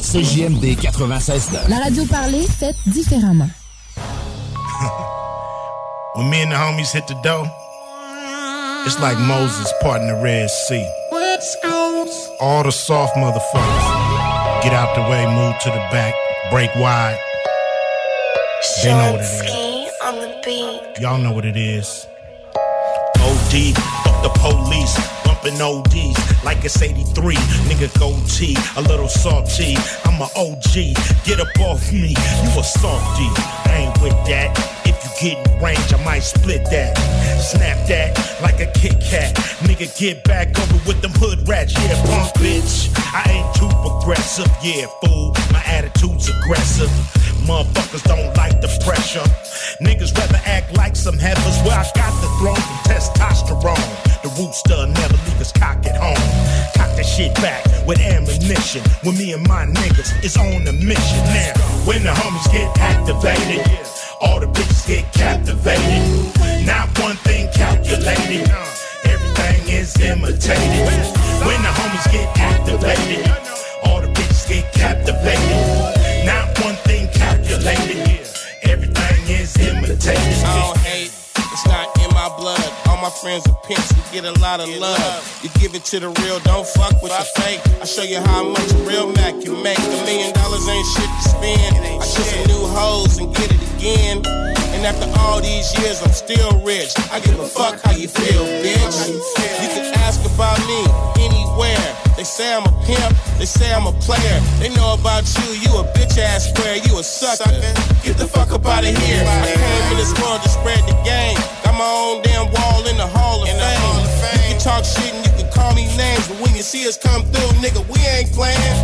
[0.00, 3.48] CJMD 96 La radio parlée, faite différemment.
[6.16, 7.46] When me and the homies hit the dough,
[8.86, 10.86] it's like Moses parting the Red Sea.
[12.40, 16.14] All the soft motherfuckers get out the way, move to the back,
[16.50, 17.18] break wide.
[18.82, 19.90] They know what it is.
[20.02, 21.00] on the beat.
[21.00, 22.06] Y'all know what it is.
[23.54, 27.36] Fuck the police, bumping ODs like it's 83.
[27.70, 29.76] Nigga goatee, a little salty.
[30.04, 33.30] I'm a OG, get up off me, you a softy.
[33.70, 34.50] I ain't with that.
[34.84, 36.98] If you get in range, I might split that.
[37.38, 39.36] Snap that like a Kit Kat.
[39.62, 42.90] Nigga, get back over with them hood rats, yeah, punk bitch.
[43.14, 45.32] I ain't too progressive, yeah, fool.
[45.52, 46.90] My attitude's aggressive.
[47.44, 49.24] Motherfuckers don't like the pressure.
[49.84, 54.04] Niggas rather act like some heifers where I got the throne from testosterone.
[54.24, 56.16] The rooster never leave his cock at home.
[56.72, 58.82] Cock that shit back with ammunition.
[59.02, 61.20] When me and my niggas is on a mission.
[61.36, 61.52] Now,
[61.84, 63.60] when the homies get activated,
[64.22, 66.64] all the bitches get captivated.
[66.64, 68.48] Not one thing calculated.
[69.04, 70.88] Everything is imitated.
[71.44, 73.28] When the homies get activated,
[73.84, 75.83] all the bitches get captivated.
[80.06, 80.44] Is imitated.
[80.44, 82.72] I don't hate, it's not in my blood.
[82.88, 85.40] All my friends are pimps, we get a lot of love.
[85.42, 87.60] You give it to the real, don't fuck with the fake.
[87.80, 89.78] I show you how much a real Mac can make.
[89.78, 91.76] A million dollars ain't shit to spend.
[91.76, 94.22] I show some new hoes and get it again.
[94.74, 96.92] And after all these years, I'm still rich.
[97.10, 99.08] I give a fuck how you feel, bitch.
[99.62, 101.96] You can ask about me anywhere.
[102.16, 104.40] They say I'm a pimp, they say I'm a player.
[104.58, 107.50] They know about you, you a bitch ass square, you a sucker.
[108.02, 109.24] Get the fuck up out of here.
[109.26, 111.36] I came in this world to spread the game.
[111.64, 114.38] Got my own damn wall in the Hall of Fame.
[114.48, 116.96] You can talk shit and you can call me names, but when you see us
[116.96, 118.76] come through, nigga, we ain't playing.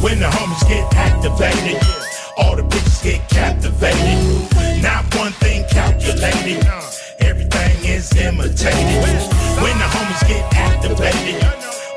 [0.00, 1.82] When the homies get activated,
[2.36, 4.82] all the bitches get captivated.
[4.82, 6.64] Not one thing calculated,
[7.18, 9.02] everything is imitated.
[9.60, 11.42] When the homies get activated,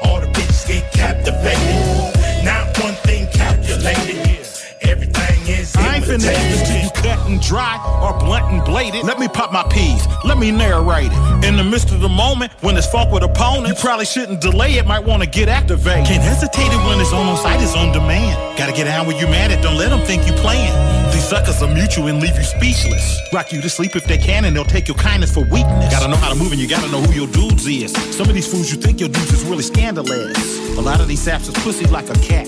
[0.04, 2.44] all the bitches get captivated.
[2.44, 4.40] Not one thing calculated,
[4.82, 8.64] everything is I ain't finna give this to you cut and dry or blunt and
[8.64, 9.04] bladed.
[9.04, 10.06] Let me pop my peas.
[10.24, 11.46] Let me narrate it.
[11.48, 14.74] In the midst of the moment, when it's funk with opponents, you probably shouldn't delay
[14.74, 14.86] it.
[14.86, 16.06] Might want to get activated.
[16.06, 17.62] Can't hesitate it when it's on on site.
[17.62, 18.58] It's on demand.
[18.58, 19.62] Gotta get out when you mad at.
[19.62, 20.72] Don't let them think you playing.
[21.14, 23.22] These suckers will mute you and leave you speechless.
[23.32, 25.94] Rock you to sleep if they can, and they'll take your kindness for weakness.
[25.94, 27.94] Gotta know how to move, and you gotta know who your dudes is.
[28.16, 30.78] Some of these fools you think your dudes is really scandalous.
[30.78, 32.48] A lot of these saps is pussy like a cat.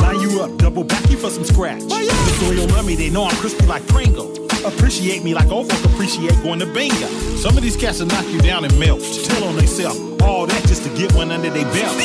[0.00, 1.82] Line you up, double back you for some scratch.
[1.82, 4.32] The soil love me, they know I'm crispy like Pringle.
[4.64, 7.06] Appreciate me like old folk appreciate going to bingo.
[7.36, 9.00] Some of these cats will knock you down and melt.
[9.24, 11.96] Tell on themselves all that just to get one under their belt.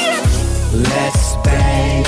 [0.73, 2.03] Let's bang,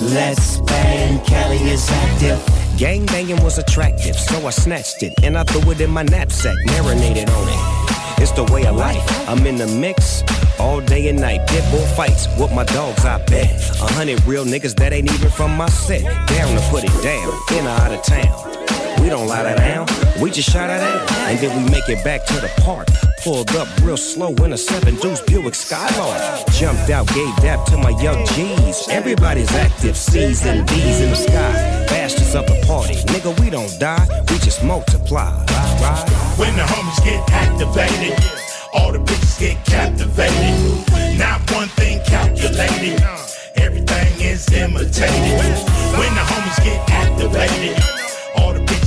[0.00, 1.24] let's bang.
[1.24, 2.40] Cali is active.
[2.78, 6.56] Gang banging was attractive, so I snatched it and I threw it in my knapsack,
[6.66, 8.20] marinated on it.
[8.20, 9.28] It's the way of life.
[9.28, 10.22] I'm in the mix
[10.58, 11.46] all day and night.
[11.48, 13.50] Pit bull fights with my dogs, I bet.
[13.80, 16.02] A hundred real niggas that ain't even from my set.
[16.02, 18.55] Down to put it down, in or out of town.
[19.00, 19.86] We don't lie that down,
[20.20, 21.12] we just shot it out.
[21.28, 22.88] And then we make it back to the park.
[23.22, 26.46] Pulled up real slow in a seven deuce Buick Skylark.
[26.52, 28.88] Jumped out, gave dap to my young G's.
[28.88, 31.86] Everybody's active, C's and D's in the sky.
[31.88, 35.32] Bastards of the party, nigga, we don't die, we just multiply.
[35.82, 36.08] Ride.
[36.38, 38.16] When the homies get activated,
[38.72, 41.18] all the bitches get captivated.
[41.18, 43.02] Not one thing calculated,
[43.56, 45.40] everything is imitated.
[45.98, 48.05] When the homies get activated,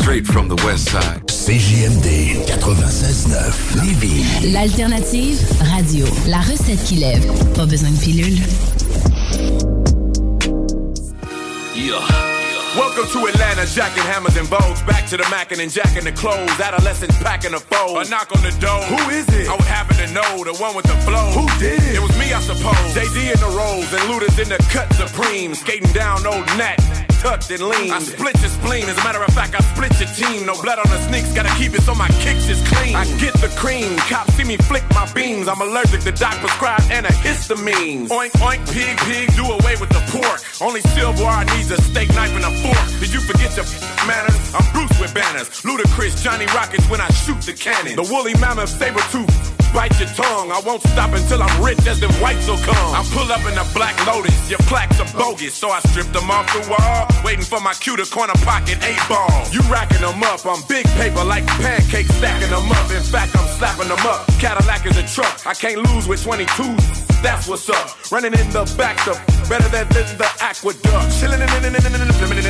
[0.00, 1.22] Straight from the West Side.
[1.26, 4.52] CJMD 96.9 Lévis.
[4.52, 6.06] L'alternative radio.
[6.26, 7.26] La recette qui lève.
[7.54, 8.38] Pas besoin de pilule.
[12.76, 14.80] Welcome to Atlanta, jacking hammers and bows.
[14.82, 16.60] Back to the mackin' and jacking the clothes.
[16.60, 18.06] Adolescents packing the foes.
[18.06, 18.80] A knock on the door.
[18.84, 19.48] Who is it?
[19.48, 21.34] I would happen to know the one with the flow.
[21.34, 21.96] Who did it?
[21.96, 22.94] It was me, I suppose.
[22.94, 25.52] JD in the rolls and looters in the cut supreme.
[25.56, 26.78] Skating down old Nat.
[27.18, 27.90] Tucked and lean.
[27.90, 28.88] I split your spleen.
[28.88, 30.46] As a matter of fact, I split your team.
[30.46, 31.34] No blood on the sneaks.
[31.34, 32.94] Gotta keep it so my kicks is clean.
[32.94, 33.98] I get the cream.
[34.08, 35.48] Cops see me flick my beams.
[35.48, 38.08] I'm allergic to doc prescribed antihistamines.
[38.08, 39.34] Oink, oink, pig, pig.
[39.34, 40.40] Do away with the pork.
[40.62, 43.00] Only silverware needs a steak knife and a fork.
[43.00, 43.66] Did you forget your
[44.06, 44.38] manners?
[44.54, 45.48] I'm Bruce with banners.
[45.62, 47.96] Ludacris, Johnny Rockets when I shoot the cannon.
[47.96, 49.60] The woolly mammoth, saber tooth.
[49.72, 50.50] Bite your tongue.
[50.50, 52.90] I won't stop until I'm rich as them whites will come.
[52.94, 54.34] I pull up in a black lotus.
[54.50, 55.54] Your plaques are bogus.
[55.54, 57.06] So I stripped them off the wall.
[57.24, 59.30] Waiting for my cue to corner pocket eight ball.
[59.52, 60.44] You racking them up.
[60.44, 62.90] I'm big paper like pancakes stacking them up.
[62.90, 64.26] In fact, I'm slapping them up.
[64.40, 65.46] Cadillac is a truck.
[65.46, 67.22] I can't lose with 22s.
[67.22, 68.10] That's what's up.
[68.10, 69.20] Running in the back up.
[69.48, 71.20] Better than the aqueduct.
[71.20, 72.49] Chilling in in in in in in in in in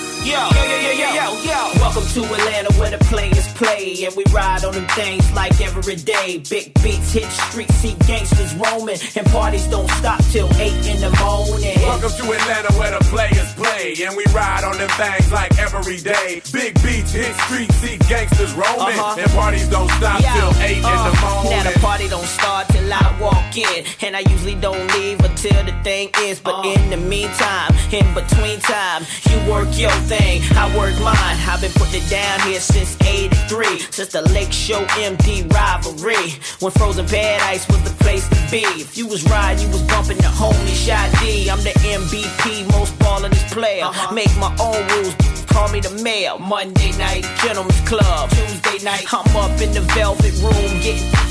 [1.81, 5.95] Welcome to Atlanta where the players play and we ride on them things like every
[5.95, 6.37] day.
[6.49, 11.09] Big beats hit streets, see gangsters roaming, and parties don't stop till eight in the
[11.19, 11.75] morning.
[11.81, 15.97] Welcome to Atlanta where the players play and we ride on them things like every
[15.97, 16.41] day.
[16.53, 19.19] Big beats hit streets, see gangsters roaming, Uh-huh.
[19.19, 20.33] and parties don't stop Yeah.
[20.35, 21.51] till eight in the Uh, morning.
[21.51, 25.63] Now the party don't start till I walk in, and I usually don't leave until
[25.65, 26.39] the thing is.
[26.39, 31.37] But in the meantime, in between time, you work your thing, I work mine.
[31.47, 36.71] I've been putting it down here since '83, since the Lake Show MD rivalry, when
[36.73, 38.63] Frozen bad ice was the place to be.
[38.83, 41.49] If you was riding, you was bumping the homie Shot D.
[41.49, 43.85] I'm the MVP, most ballin'est player.
[43.85, 44.13] Uh-huh.
[44.13, 45.15] Make my own rules.
[45.45, 46.37] Call me the mayor.
[46.39, 48.29] Monday night, gentlemen's club.
[48.31, 51.30] Tuesday night, I'm up in the velvet room getting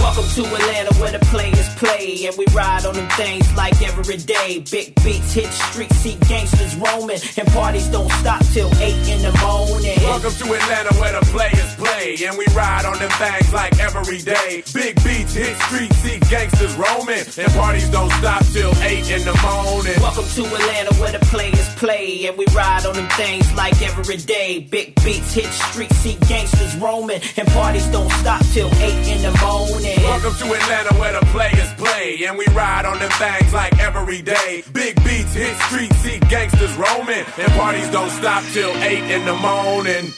[0.00, 4.16] Welcome to Atlanta where the players play and we ride on them things like every
[4.16, 4.64] day.
[4.70, 9.32] Big beats hit streets, see gangsters roaming, and parties don't stop till eight in the
[9.40, 9.98] morning.
[10.04, 14.18] Welcome to Atlanta where the players play and we ride on them things like every
[14.18, 14.62] day.
[14.72, 19.36] Big beats hit streets, see gangsters roaming, and parties don't stop till eight in the
[19.42, 20.00] morning.
[20.00, 24.16] Welcome to Atlanta where the players play and we ride on them things like every
[24.16, 24.66] day.
[24.70, 29.32] Big beats hit streets, see gangsters roaming, and parties don't stop till eight in the
[29.40, 29.98] morning.
[30.02, 34.22] Welcome to Atlanta where the players play and we ride on them things like every
[34.22, 34.62] day.
[34.72, 39.34] Big beats hit streets, see gangsters roaming, and parties don't stop till eight in the
[39.34, 40.12] morning.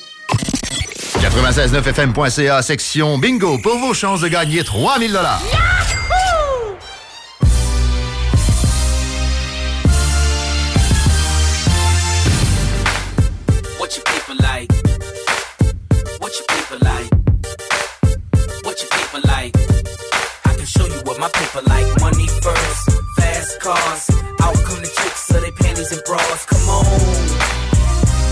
[1.35, 5.41] 969fm.ca, section bingo, pour vos chances de gagner 3000 dollars.
[13.79, 14.73] What your people like?
[16.21, 17.24] What your people like?
[19.15, 19.55] People like?
[20.45, 21.87] I can show you what my paper like.
[22.01, 24.11] Money first, fast cars.
[24.43, 26.45] Out come the chicks, so they panties and bras.
[26.47, 26.85] Come on,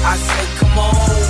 [0.03, 1.23] I say come on.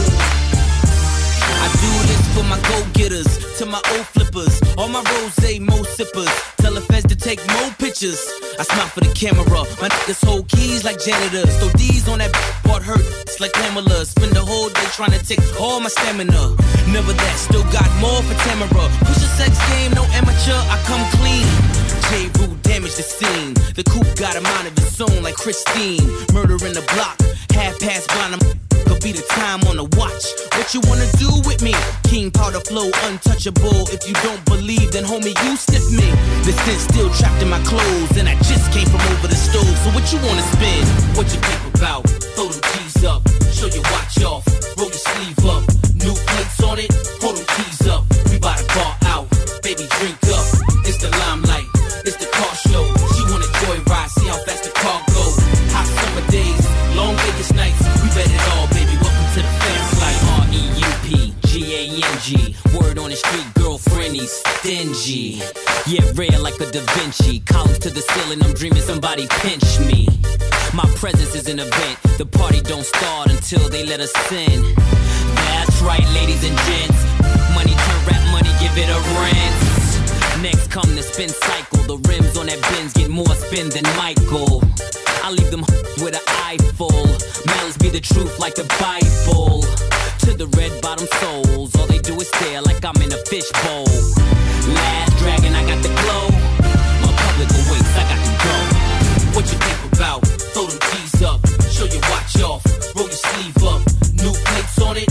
[1.60, 3.28] I do for my go-getters,
[3.58, 6.28] to my old flippers, all my rose, mo sippers.
[6.58, 8.20] Tell the feds to take more pictures.
[8.58, 9.44] I smile for the camera.
[9.80, 11.56] My niggas hold keys like janitors.
[11.58, 12.32] Throw D's on that
[12.64, 13.04] part hurt.
[13.26, 14.06] It's like Pamela.
[14.06, 16.56] Spend the whole day trying to take all my stamina.
[16.88, 18.86] Never that, still got more for Tamara.
[19.06, 20.58] Push a sex game, no amateur.
[20.70, 21.46] I come clean.
[22.08, 22.30] J.
[22.38, 23.54] Rue damaged the scene.
[23.74, 26.06] The coupe got a mind of its own like Christine.
[26.32, 27.18] Murder in the block,
[27.50, 28.34] half past blind.
[28.34, 30.24] I'm could be the time on the watch.
[30.56, 31.72] What you wanna do with me?
[32.04, 33.88] King powder flow, untouchable.
[33.88, 36.08] If you don't believe, then homie, you stiff me.
[36.44, 39.76] The scent still trapped in my clothes, and I just came from over the stove.
[39.84, 40.84] So what you wanna spin?
[41.16, 42.02] What you think about?
[42.34, 43.22] Throw them keys up,
[43.52, 44.44] show your watch off,
[44.76, 45.71] roll your sleeve up.
[65.92, 67.40] Yeah, rare like a Da Vinci.
[67.40, 70.08] Columns to the ceiling, I'm dreaming somebody pinch me.
[70.72, 71.98] My presence is an event.
[72.16, 74.62] The party don't start until they let us in.
[75.52, 76.96] That's right, ladies and gents.
[77.52, 80.40] Money turn rap money, give it a rinse.
[80.40, 81.84] Next come the spin cycle.
[81.84, 84.64] The rims on that Benz get more spin than Michael.
[85.22, 85.60] I leave them
[86.00, 87.04] with an eye full.
[87.44, 89.60] Malice be the truth like the Bible.
[90.24, 94.51] To the red bottom souls, all they do is stare like I'm in a fishbowl.
[94.68, 96.24] Last dragon, I got the glow.
[97.02, 98.54] My public awaits, I got to go.
[99.34, 100.20] What you think about?
[100.54, 101.40] Throw them keys up,
[101.70, 102.62] show your watch off,
[102.94, 103.82] roll your sleeve up.
[104.22, 105.10] New plates on it,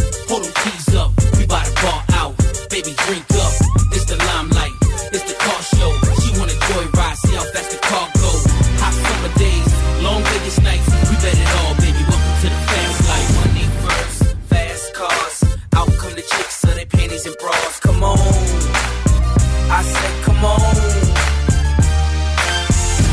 [20.44, 20.62] on.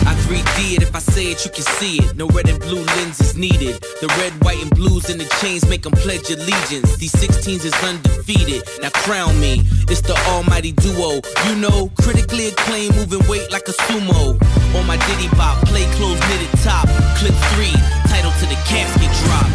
[0.08, 2.16] I 3D it if I say it, you can see it.
[2.16, 3.80] No red and blue lenses needed.
[4.00, 6.96] The red, white, and blues and the chains make them pledge allegiance.
[6.96, 8.62] These 16s is undefeated.
[8.80, 11.20] Now crown me, it's the almighty duo.
[11.46, 14.40] You know, critically acclaimed, moving weight like a sumo.
[14.76, 16.88] On my Diddy bop, play clothes knitted top.
[17.20, 17.76] Clip three,
[18.08, 19.50] title to the casket drop.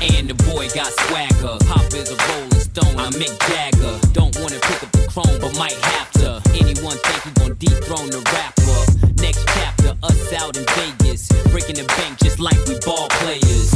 [0.00, 1.58] And the boy got swagger.
[1.68, 3.94] Pop is a rolling stone, I'm Mick Jagger.
[4.12, 6.29] Don't wanna pick up the chrome, but might have to.
[6.70, 8.78] Anyone think he gon' dethrone the rapper?
[9.18, 11.26] Next chapter, us out in Vegas.
[11.50, 13.74] Breaking the bank just like we ball players.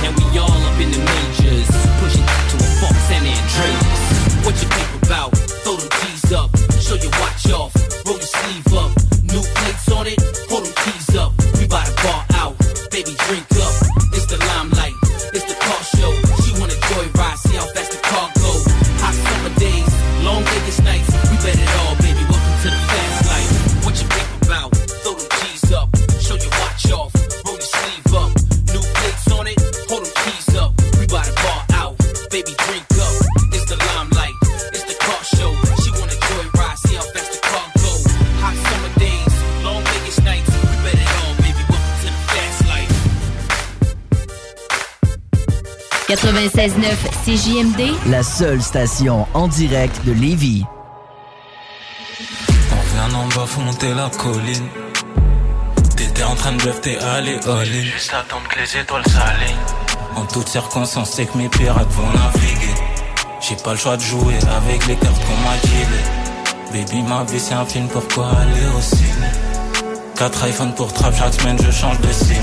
[0.00, 1.68] And we all up in the majors.
[2.00, 4.00] Pushing to a Fox San Andreas.
[4.40, 5.36] What you think about?
[5.36, 6.48] Throw them keys up.
[6.80, 7.76] Show your watch off.
[8.08, 8.92] Roll your sleeve up.
[9.28, 10.16] New plates on it.
[32.34, 33.14] Baby, drink up.
[33.52, 34.34] It's the limelight.
[34.72, 35.54] It's the car show.
[35.84, 36.78] She wanna joyride.
[36.78, 37.92] See how fast the car go.
[38.42, 39.34] Hot summer days.
[39.62, 40.50] Long Vegas nights.
[40.50, 41.62] We bet it all, baby.
[41.70, 42.90] Welcome to the fast life.
[46.08, 50.64] 96.9 CJMD, La seule station en direct de Lévis.
[52.72, 54.68] On vient en bas, faut monter la colline.
[55.96, 57.64] T'étais en train de bluff, t'es allé all.
[57.66, 59.83] Juste attendre que les étoiles s'alignent.
[60.16, 62.74] En toutes circonstances, c'est que mes pirates vont naviguer.
[63.40, 66.84] J'ai pas le choix de jouer avec les cartes qu'on m'a dealées.
[66.86, 69.28] Baby, ma vie c'est un film, pourquoi aller au ciné?
[70.16, 72.34] Quatre iPhones pour trap, chaque semaine je change de sim.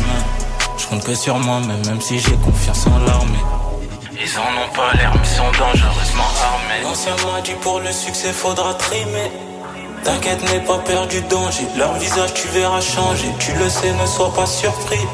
[0.77, 3.45] Je compte que sur moi, même, même si j'ai confiance en l'armée.
[4.13, 6.83] Ils en ont pas l'air, mais sont dangereusement armés.
[6.83, 9.31] L'ancien m'a dit pour le succès, faudra trimer.
[10.03, 11.67] T'inquiète, n'aie pas peur du danger.
[11.77, 13.29] Leur visage, tu verras changer.
[13.39, 15.05] Tu le sais, ne sois pas surpris.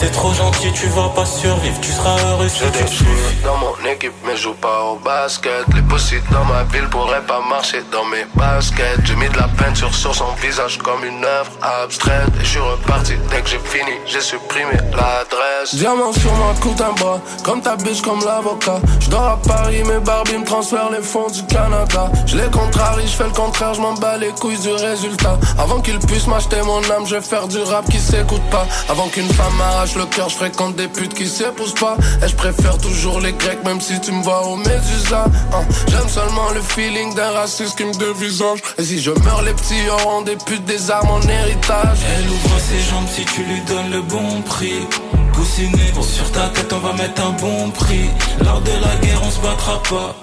[0.00, 1.78] C'est trop gentil, tu vas pas survivre.
[1.82, 3.04] Tu seras heureux si tu sous
[3.44, 5.66] dans mon équipe, mais je joue pas au basket.
[5.74, 9.00] Les possibles dans ma ville pourraient pas marcher dans mes baskets.
[9.04, 11.50] J'ai mis de la peinture sur son visage comme une œuvre
[11.82, 12.30] abstraite.
[12.40, 15.74] Et je suis reparti dès que j'ai fini, j'ai supprimé l'adresse.
[15.74, 18.80] Diamant sur ma coupe un bras, comme ta biche, comme l'avocat.
[19.00, 22.10] Je dors à Paris, mes Barbie me transfèrent les fonds du Canada.
[22.24, 25.38] Je les contrarie, je fais le contraire, je m'en bats les couilles du résultat.
[25.58, 28.66] Avant qu'ils puissent m'acheter mon âme, je vais faire du rap qui s'écoute pas.
[28.88, 31.96] Avant qu'une femme m'arrache le cœur, je fréquente des putes qui s'épousent pas.
[32.24, 35.24] Et je préfère toujours les grecs, même si tu me vois au Médusa.
[35.52, 38.60] Hein, J'aime seulement le feeling d'un raciste qui me dévisage.
[38.78, 41.98] Et si je meurs, les petits auront des putes, des armes en héritage.
[42.16, 44.86] Elle ouvre ses jambes si tu lui donnes le bon prix.
[45.34, 48.10] Coussiné, sur ta tête, on va mettre un bon prix.
[48.44, 50.14] Lors de la guerre, on se battra pas.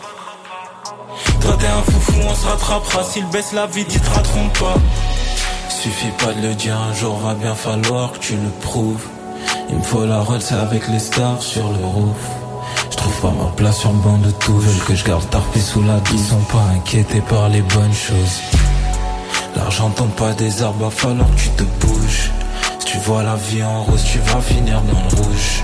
[1.42, 3.04] Toi, t'es un foufou, on se rattrapera.
[3.04, 4.76] S'il baisse la vie, ils te pas.
[5.70, 9.06] Suffit pas de le dire, un jour va bien falloir que tu le prouves.
[9.70, 12.18] Il me faut la Rolls avec les stars sur le roof.
[12.92, 14.58] Je pas ma place sur le banc de tout.
[14.58, 16.14] Veulent que je garde tarpé sous la douce.
[16.14, 18.42] Ils sont pas inquiétés par les bonnes choses.
[19.56, 22.32] L'argent tombe pas des arbres, va falloir que tu te bouges.
[22.80, 25.64] Si tu vois la vie en rose, tu vas finir dans le rouge.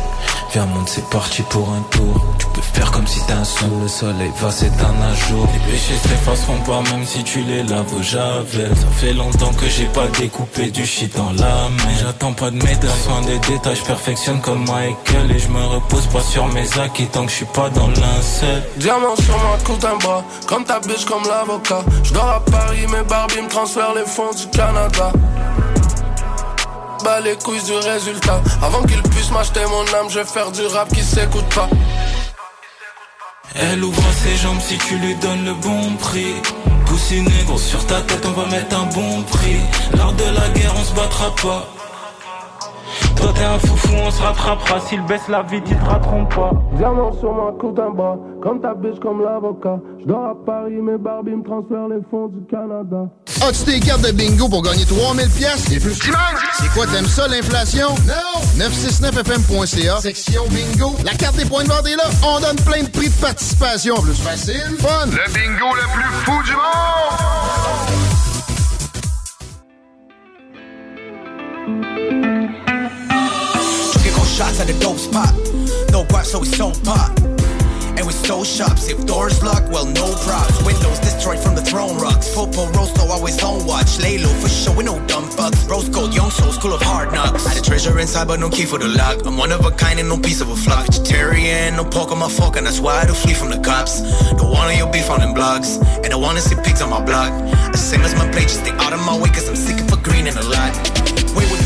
[0.54, 2.24] Viens monte, c'est parti pour un tour.
[2.38, 5.48] Tu peux faire comme si t'es un sou, le soleil va s'éteindre un jour.
[5.52, 8.70] Les péchés s'effaceront pas même si tu les laves au javel.
[8.76, 11.94] Ça fait longtemps que j'ai pas découpé du shit dans la main.
[12.00, 15.32] J'attends pas de médailles, soin des détails, je perfectionne comme Michael.
[15.32, 18.62] Et je me repose pas sur mes acquis tant que je suis pas dans l'incel.
[18.78, 21.84] Diamant sur ma coupe un bras, comme ta biche, comme l'avocat.
[22.04, 25.14] Je dors à Paris, mes Barbie me transfèrent les fonds du Canada.
[27.04, 28.40] Bah les couilles du résultat.
[28.62, 31.68] Avant qu'ils puissent m'acheter mon âme, je vais faire du rap qui s'écoute pas.
[33.56, 36.36] Elle ouvre ses jambes si tu lui donnes le bon prix.
[36.88, 39.60] Coussiné, gros, sur ta tête, on va mettre un bon prix.
[39.98, 41.68] Lors de la guerre, on se battra pas.
[43.18, 44.80] Toi t'es un foufou, on se rattrapera.
[44.82, 46.52] S'il baisse la vie, ils te rateront pas.
[46.74, 49.80] Diamant sur ma côte un bras, comme ta biche, comme l'avocat.
[50.00, 53.08] Je dors à Paris, mes Barbie me transfèrent les fonds du Canada.
[53.46, 55.96] As-tu tes cartes de bingo pour gagner 3000 pièces et plus?
[55.96, 57.90] C'est quoi, t'aimes ça, l'inflation?
[58.08, 58.64] Non!
[58.66, 60.96] 969fm.ca, section bingo.
[61.04, 62.06] La carte des points de vente est là.
[62.24, 63.96] On donne plein de prix de participation.
[63.96, 65.08] Plus facile, fun.
[65.08, 66.64] Le bingo le plus fou du monde!
[73.94, 75.34] Drinking cold shots at the dope spot.
[75.92, 77.12] No guap, so we sold pot.
[78.04, 78.90] And we stole shops.
[78.90, 80.62] If doors locked, well, no props.
[80.66, 82.36] Windows destroyed from the throne rocks.
[82.36, 83.98] Popo Rosto always on watch.
[84.00, 85.70] Lay low for sure, we no dumb fucks.
[85.70, 87.48] Rose gold, young souls, school of hard knocks.
[87.48, 89.26] Had a treasure inside, but no key for the lock.
[89.26, 90.86] I'm one of a kind and no piece of a flock.
[90.88, 94.02] Vegetarian, no pork on my fork, and that's why I do flee from the cops.
[94.32, 95.80] Don't want your beef on them blogs.
[96.04, 97.32] And I wanna see pigs on my block.
[97.72, 99.90] The same as my plate, just stay out of my way, cause I'm sick of
[99.94, 101.13] a green and a lot.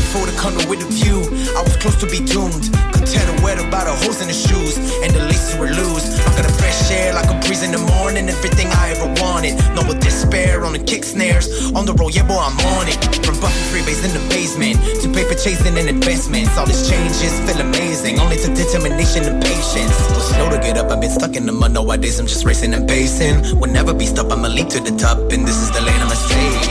[0.08, 1.20] Before the condo with a view.
[1.52, 2.72] I was close to be doomed.
[2.96, 4.80] Could tell the weather by the holes in the shoes.
[5.04, 6.16] And the laces were loose.
[6.24, 8.24] I got a fresh air like a breeze in the morning.
[8.24, 9.60] Everything I ever wanted.
[9.76, 11.52] No with despair on the kick snares.
[11.76, 12.96] On the road, yeah, boy, I'm on it.
[13.20, 16.56] From buffing freebays in the basement to paper chasing and investments.
[16.56, 18.18] All these changes feel amazing.
[18.18, 19.92] Only to determination and patience.
[20.32, 20.88] Slow to get up.
[20.88, 21.76] I've been stuck in the mud.
[21.76, 23.60] Nowadays, I'm just racing and pacing.
[23.60, 24.32] Will never be stopped.
[24.32, 25.20] I'ma leap to the top.
[25.36, 26.67] And this is the lane I'ma stay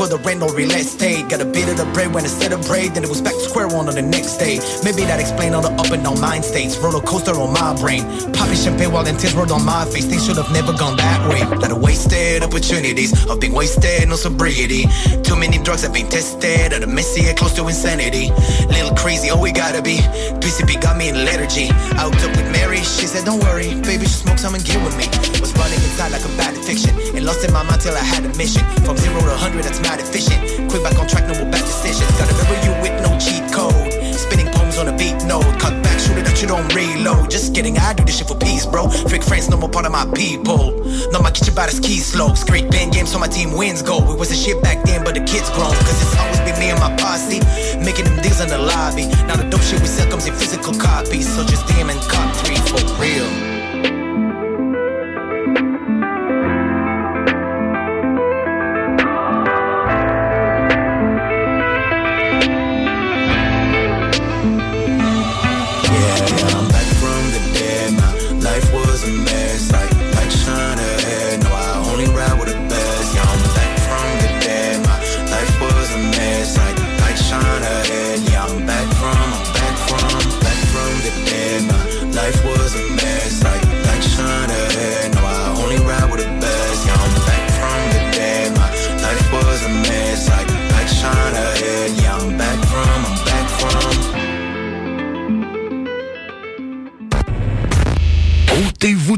[0.00, 1.28] for the rent or real estate.
[1.28, 2.94] Got a bit of the bread when I a braid.
[2.94, 4.56] Then it was back to square one on the next day.
[4.82, 6.78] Maybe that explain all the up and down mind states.
[6.78, 8.00] Roller coaster on my brain.
[8.32, 10.06] Popping champagne while the tears rolled on my face.
[10.06, 11.44] Things should have never gone that way.
[11.44, 13.12] Lot of wasted opportunities.
[13.28, 14.88] Of being wasted, no sobriety.
[15.20, 16.72] Too many drugs have been tested.
[16.72, 18.32] At a messy and close to insanity.
[18.72, 19.98] Little crazy, oh we gotta be.
[20.40, 21.68] PCP got me in lethargy.
[22.00, 24.96] Out up with Mary, she said don't worry, baby, she smoke some and get with
[24.96, 25.04] me.
[25.44, 26.96] Was running inside like a bad addiction.
[27.14, 28.64] And lost in my mind till I had a mission.
[28.88, 30.70] From zero to hundred, that's not efficient.
[30.70, 32.10] Quit back on track, no more bad decisions.
[32.14, 33.74] Gotta remember you with no cheat code.
[34.14, 35.50] Spinning poems on a beat note.
[35.58, 37.30] Cut back, shoot it that you don't reload.
[37.30, 38.88] Just kidding, I do this shit for peace, bro.
[38.88, 40.78] Fake friends, no more part of my people.
[41.10, 42.44] No, my kitchen by the ski slopes.
[42.44, 43.98] Great band games so my team wins go.
[44.12, 45.74] It was a shit back then, but the kids grown.
[45.86, 47.40] Cause it's always been me and my posse.
[47.82, 49.06] Making them deals in the lobby.
[49.26, 51.26] Now the dope shit we sell comes in physical copies.
[51.34, 53.49] So just DM and cop three for real.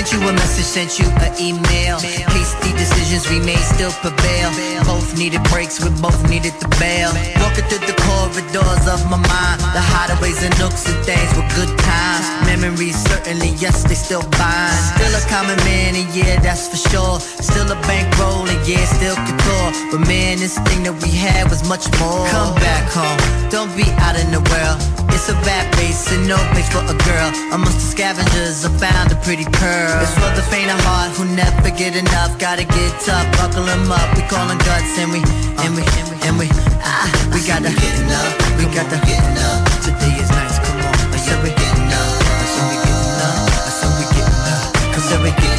[0.00, 2.00] sent you a message, sent you an email.
[2.00, 4.48] Hasty decisions we made still prevail.
[4.84, 7.12] Both needed breaks, we both needed the bail.
[7.36, 11.72] Walking through the corridors of my mind, the hideaways and nooks and things were good
[11.84, 12.24] times.
[12.48, 14.72] Memories certainly, yes, they still bind.
[14.96, 17.20] Still a common man, and yeah, that's for sure.
[17.20, 19.68] Still a bankroll, and yeah, still couture.
[19.92, 22.24] But man, this thing that we had was much more.
[22.32, 23.20] Come back home,
[23.50, 25.09] don't be out in the world.
[25.20, 27.28] It's a bad place and no place for a girl.
[27.52, 30.00] Amongst the scavengers, I found a pretty pearl.
[30.00, 32.40] It's for the faint of heart who never get enough.
[32.40, 34.16] Gotta get tough, buckle 'em up.
[34.16, 35.20] We callin' guts and we,
[35.60, 35.84] and we,
[36.24, 36.48] and we,
[36.80, 37.04] ah,
[37.36, 38.32] we gotta getting up.
[38.56, 39.60] We gotta getting up.
[39.84, 40.96] Today is nice, come on.
[41.12, 42.12] I said we getting up.
[42.40, 43.44] I said we getting up.
[43.60, 44.94] I said we up.
[44.94, 45.49] Cause said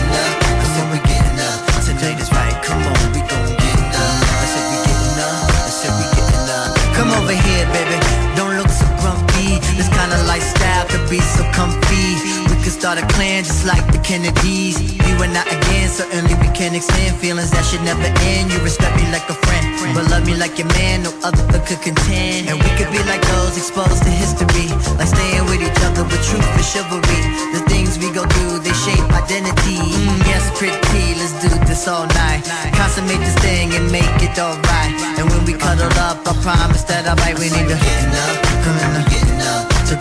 [9.92, 12.16] kind of lifestyle to be so comfy.
[12.50, 14.80] We could start a clan just like the Kennedys.
[14.80, 18.52] You and I again, certainly we can extend feelings that should never end.
[18.52, 19.66] You respect me like a friend,
[19.96, 22.50] but love me like your man, no other could contend.
[22.50, 24.68] And we could be like those exposed to history,
[24.98, 27.22] like staying with each other with truth and chivalry.
[27.56, 29.80] The things we go through, they shape identity.
[29.82, 32.44] Mm, yes, pretty, let's do this all night.
[32.76, 34.94] Consummate this thing and make it alright.
[35.18, 37.38] And when we cuddle up, I promise that I'll bite.
[37.39, 37.78] We need to.
[37.78, 38.51] Enough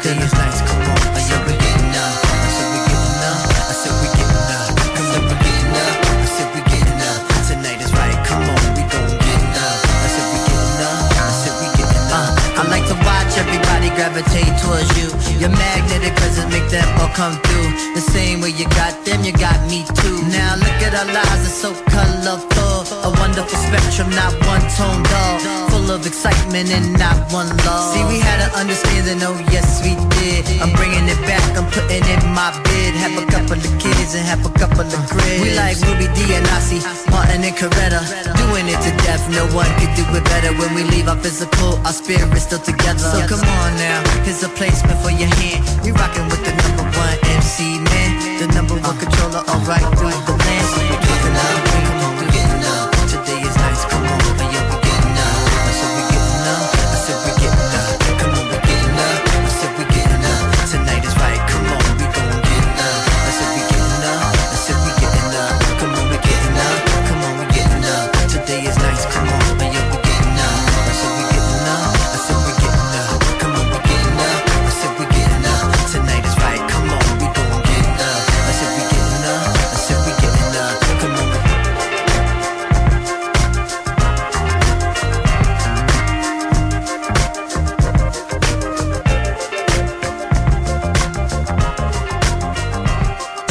[0.00, 0.24] up.
[0.24, 0.96] Is nice, come on.
[1.12, 2.14] I said we getting up.
[2.24, 3.40] I said we getting up.
[3.52, 4.68] I said we getting up.
[4.96, 5.96] Come on, we getting up.
[6.08, 7.20] I said we getting up.
[7.44, 9.78] Tonight is right, come on, we gon' get up.
[9.84, 11.04] I said we getting up.
[11.04, 12.32] I said we getting up.
[12.32, 15.12] Uh, I like to watch everybody gravitate towards you.
[15.36, 17.68] Your magnetic presence make them all come through.
[17.92, 20.16] The same way you got them, you got me too.
[20.32, 22.69] Now look at our lives, it's so colorful.
[23.30, 25.38] Wonderful spectrum, not one tone dull.
[25.70, 27.94] Full of excitement and not one love.
[27.94, 30.42] See, we had an understanding, oh yes we did.
[30.58, 32.90] I'm bringing it back, I'm putting it in my bid.
[32.98, 35.46] Have a couple of kids and have a couple of cribs.
[35.46, 36.82] We like Ruby D and Nasi,
[37.14, 38.02] Martin and Coretta.
[38.34, 40.50] Doing it to death, no one could do it better.
[40.58, 43.14] When we leave our physical, our spirit's still together.
[43.14, 45.62] So come on now, here's a placement for your hand.
[45.86, 48.10] We rockin' with the number one MC man,
[48.42, 50.59] the number one controller, alright through the land.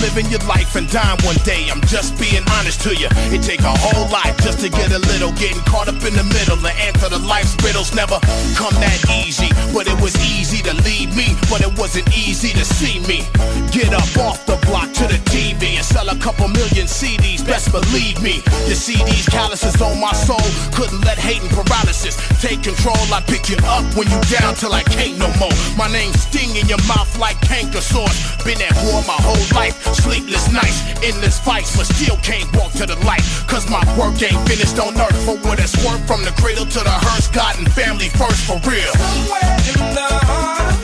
[0.00, 1.68] Living your life and dying one day.
[1.70, 3.08] I'm just being honest to you.
[3.32, 5.32] It take a whole lot just to get a little.
[5.32, 8.18] Getting caught up in the middle, the answer to life's riddles never
[8.56, 9.48] come that easy.
[9.72, 13.22] But it was easy to lead me, but it wasn't easy to see me.
[13.70, 17.46] Get up off the block to the TV and sell a couple million CDs.
[17.46, 20.42] Best believe me, you see these calluses on my soul.
[20.74, 22.98] Couldn't let hate and paralysis take control.
[23.12, 25.54] I pick you up when you down till I can't no more.
[25.76, 28.16] My name sting in your mouth like canker sores.
[28.44, 32.86] Been at war my whole life, sleepless nights, endless fights, but still can't walk to
[32.86, 33.22] the light.
[33.46, 36.06] Cause my work ain't finished on earth for what it's worth.
[36.06, 38.92] From the cradle to the hearse, God and family first for real.
[38.94, 40.79] Somewhere in the heart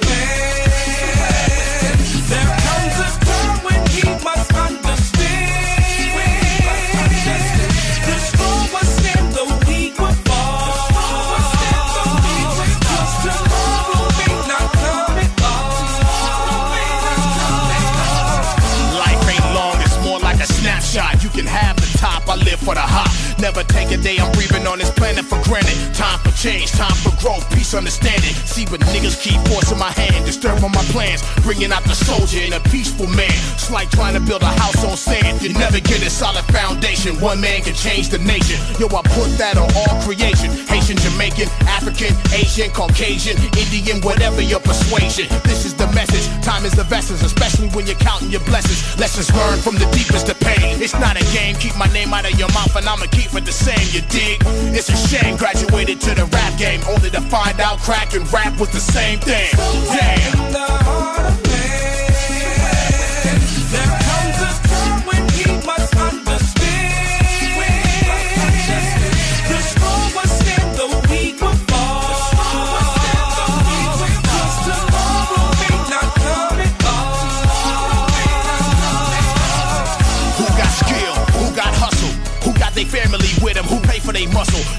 [23.46, 25.78] Never take a day I'm breathing on this planet for granted.
[25.94, 28.34] Time for change, time for growth, peace, understanding.
[28.42, 32.60] See, niggas keep forcing my hand, disturbing my plans, bringing out the soldier and a
[32.70, 33.32] peaceful man.
[33.54, 35.42] It's like trying to build a house on sand.
[35.42, 37.20] You never get a solid foundation.
[37.20, 38.58] One man can change the nation.
[38.78, 40.50] Yo, I put that on all creation.
[40.70, 45.26] Haitian, Jamaican, African, Asian, Caucasian, Indian, whatever your persuasion.
[45.42, 46.24] This is the message.
[46.44, 48.82] Time is the vessels, especially when you're counting your blessings.
[48.98, 50.80] Lessons learned from the deepest of pain.
[50.80, 51.56] It's not a game.
[51.56, 53.82] Keep my name out of your mouth, and I'ma keep it the same.
[53.90, 54.38] You dig?
[54.76, 55.36] It's a shame.
[55.36, 59.18] Graduated to the rap game, only to find out crack and rap was the same
[59.18, 59.48] thing.
[59.86, 60.95] Damn.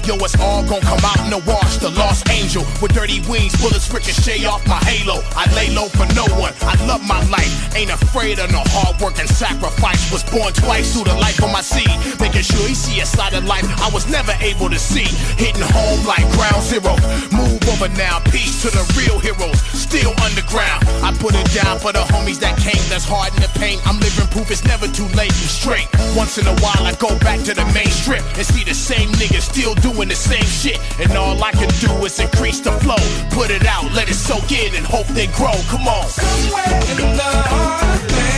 [0.08, 1.76] Yo, it's all gonna come out in the wash.
[1.76, 5.20] The lost angel with dirty wings, bullets ricochet off my halo.
[5.36, 6.56] I lay low for no one.
[6.64, 10.10] I love my life, ain't afraid of no hard work and sacrifice.
[10.10, 11.92] Was born twice through the life of my seed,
[12.24, 15.04] making sure he see a side of life I was never able to see.
[15.36, 16.96] Hitting home like ground zero.
[17.28, 19.60] Move over now, peace to the real heroes.
[19.76, 20.88] Still underground.
[21.04, 22.80] I put it down for the homies that came.
[22.88, 23.76] That's hard in the pain.
[23.84, 25.36] I'm living proof it's never too late.
[25.36, 25.88] and straight.
[26.16, 29.12] Once in a while, I go back to the main strip and see the same
[29.20, 30.78] niggas still doing doing the same shit.
[31.00, 33.02] And all I can do is increase the flow.
[33.30, 35.54] Put it out, let it soak in, and hope they grow.
[35.68, 36.06] Come on.
[36.08, 38.37] Somewhere in the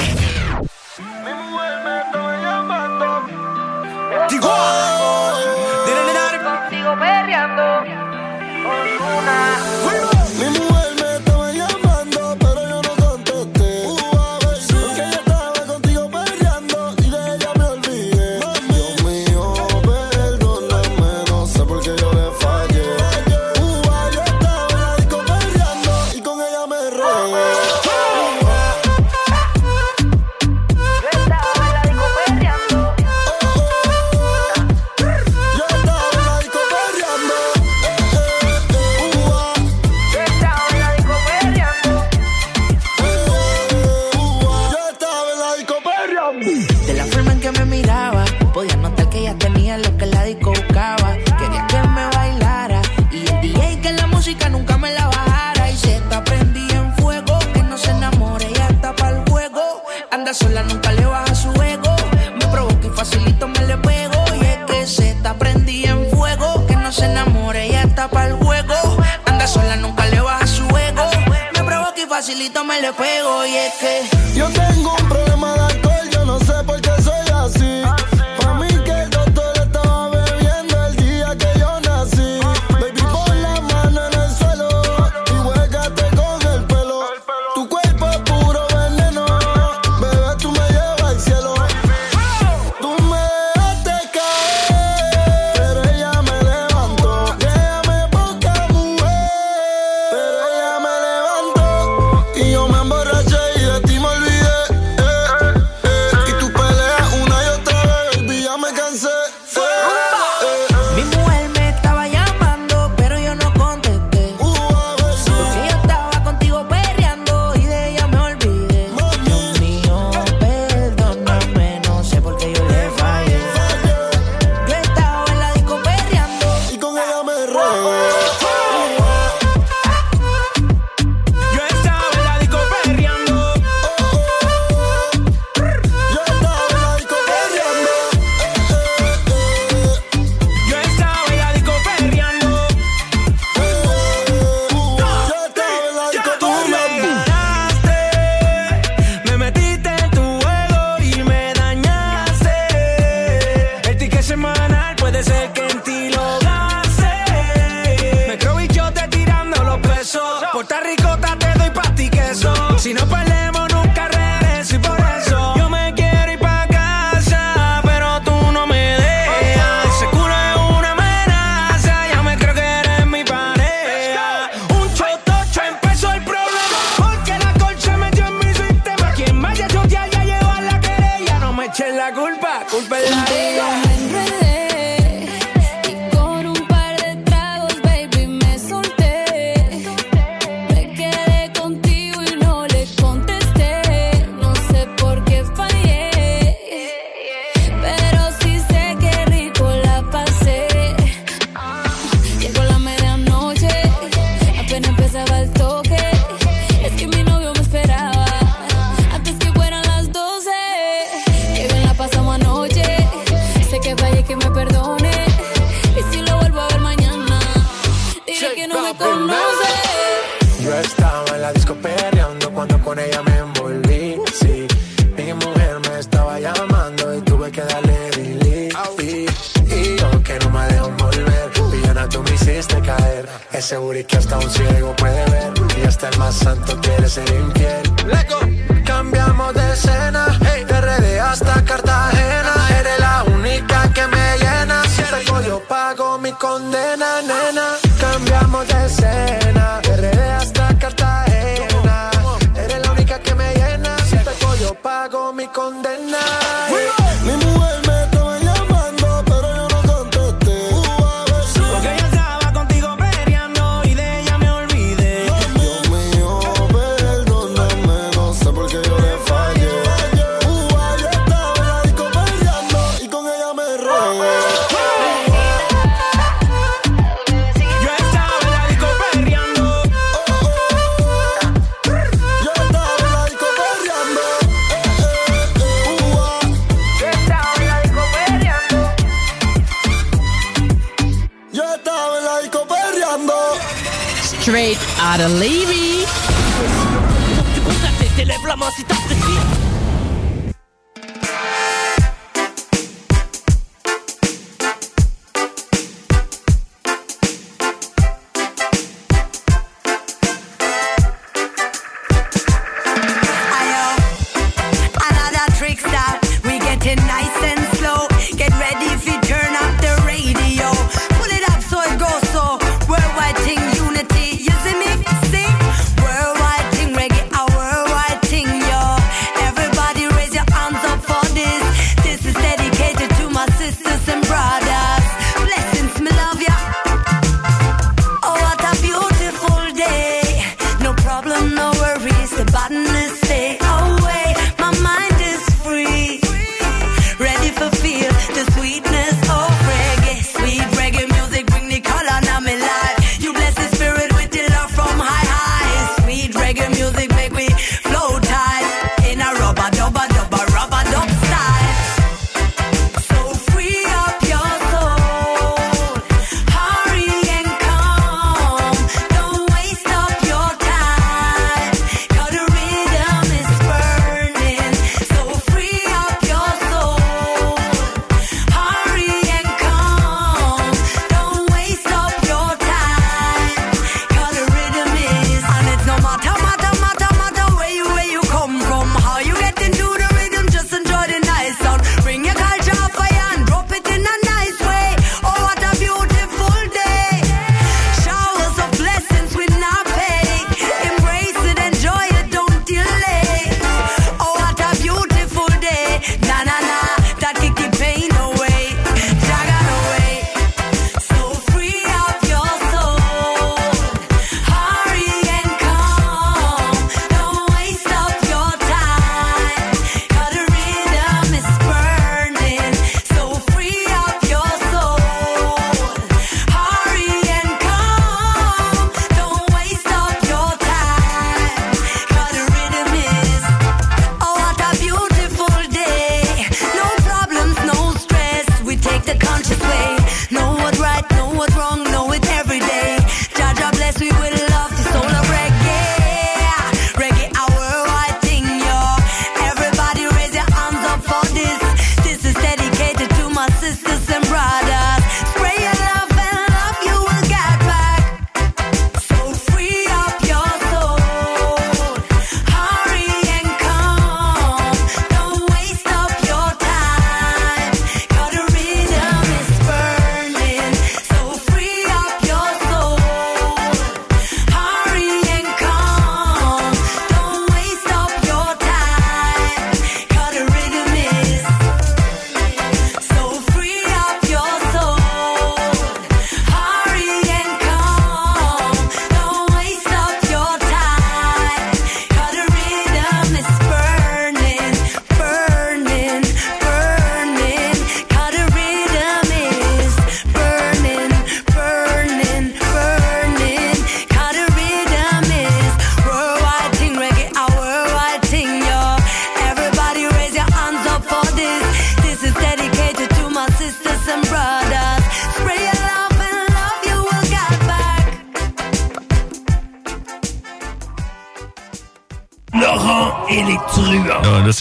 [162.93, 163.30] No para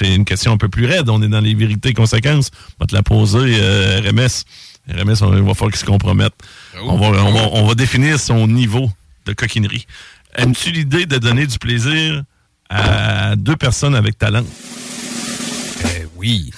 [0.01, 1.11] c'est une question un peu plus raide.
[1.11, 2.51] On est dans les vérités et conséquences.
[2.78, 4.44] On va te la poser, euh, RMS.
[4.88, 6.32] RMS, on, il va falloir qu'il se compromette.
[6.82, 8.90] On va, on, va, on va définir son niveau
[9.26, 9.86] de coquinerie.
[10.34, 12.22] Aimes-tu l'idée de donner du plaisir
[12.70, 14.44] à deux personnes avec talent?
[15.84, 16.51] Eh oui.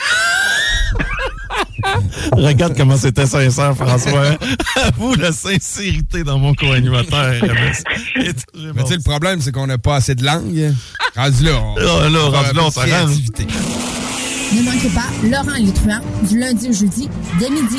[2.33, 4.37] Regarde comment c'était sincère, François.
[4.77, 7.35] Avoue la sincérité dans mon co-animateur.
[8.17, 10.75] Mais tu sais, le problème, c'est qu'on n'a pas assez de langue.
[11.17, 11.61] Rendu là.
[11.63, 13.17] On, Là, là, rendu là, on s'arrange.
[14.55, 17.79] Ne manquez pas Laurent et les truands du lundi au jeudi dès midi.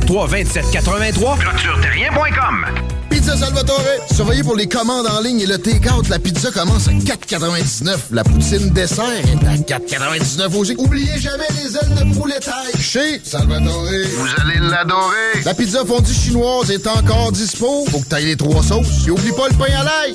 [0.00, 2.66] 2783 clôtureterrien.com
[3.10, 3.80] Pizza Salvatore,
[4.12, 6.08] surveillez pour les commandes en ligne et le take-out.
[6.08, 7.96] La pizza commence à 4,99.
[8.12, 10.74] La poutine dessert est à 4,99 aussi.
[10.76, 12.80] Oubliez jamais les ailes de poulet taille.
[12.80, 13.84] Chez Salvatore.
[13.84, 15.42] Vous allez l'adorer.
[15.44, 17.86] La pizza fondue chinoise est encore dispo.
[17.90, 19.06] Faut que t'ailles les trois sauces.
[19.06, 20.14] Et oublie pas le pain à l'ail.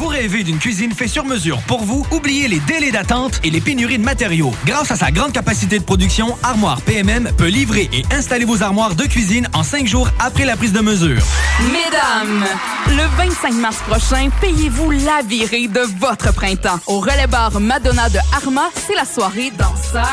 [0.00, 2.06] Vous rêvez d'une cuisine faite sur mesure pour vous?
[2.10, 4.50] Oubliez les délais d'attente et les pénuries de matériaux.
[4.64, 8.94] Grâce à sa grande capacité de production, Armoire PMM peut livrer et installer vos armoires
[8.94, 11.22] de cuisine en cinq jours après la prise de mesure.
[11.64, 12.46] Mesdames,
[12.86, 16.80] le 25 mars prochain, payez-vous la virée de votre printemps.
[16.86, 20.06] Au relais bar Madonna de Arma, c'est la soirée danseur.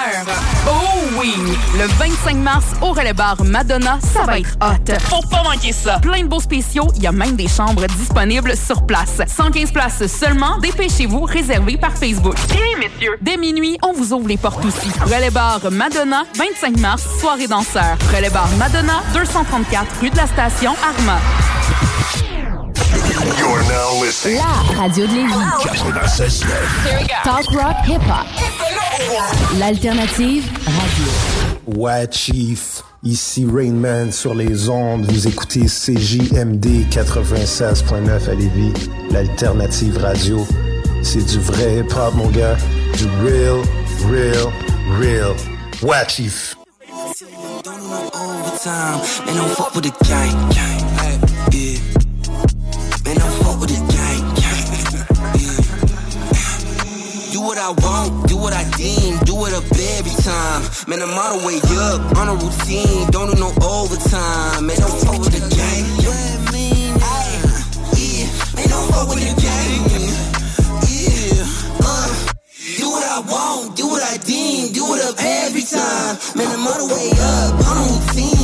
[0.68, 1.34] Oh oui!
[1.78, 4.94] Le 25 mars, au relais bar Madonna, ça va être hot.
[5.10, 6.00] Faut pas manquer ça.
[6.00, 9.22] Plein de beaux spéciaux, il y a même des chambres disponibles sur place.
[9.26, 12.36] 115 places seulement, dépêchez-vous, réservé par Facebook.
[12.52, 14.90] Et messieurs, dès minuit, on vous ouvre les portes aussi.
[15.02, 17.96] Relais bar Madonna, 25 mars, soirée danseur.
[18.16, 21.20] Relais bar Madonna, 234 rue de la Station, Arma.
[23.38, 24.38] You're now listening.
[24.38, 25.34] La radio de Lévis.
[25.62, 26.48] 96.9.
[27.24, 29.60] Talk rock hip hop.
[29.60, 31.37] L'alternative radio.
[31.68, 32.82] Ouais, Chief.
[33.04, 35.06] Ici Rainman sur les ondes.
[35.12, 38.74] Vous écoutez CJMD 96.9 à Lévis,
[39.12, 40.48] l'alternative radio.
[41.04, 42.56] C'est du vrai hip-hop, mon gars.
[42.98, 43.62] Du real,
[44.10, 44.48] real,
[44.98, 45.36] real.
[45.84, 46.56] Ouais, Chief.
[57.48, 59.66] what I want, do what I deem, do it up
[59.98, 60.62] every time.
[60.88, 61.58] Man, I'm all the way
[61.90, 64.68] up on a routine, don't do no overtime.
[64.68, 65.42] Man, don't fuck with the.
[65.58, 65.82] Ay,
[67.98, 68.30] yeah.
[68.56, 69.82] Man, don't fuck with the gang.
[70.86, 71.82] Yeah.
[71.82, 72.10] Uh.
[72.78, 76.18] Do what I want, do what I deem, do it up every time.
[76.38, 78.37] Man, I'm all the way up, on a routine,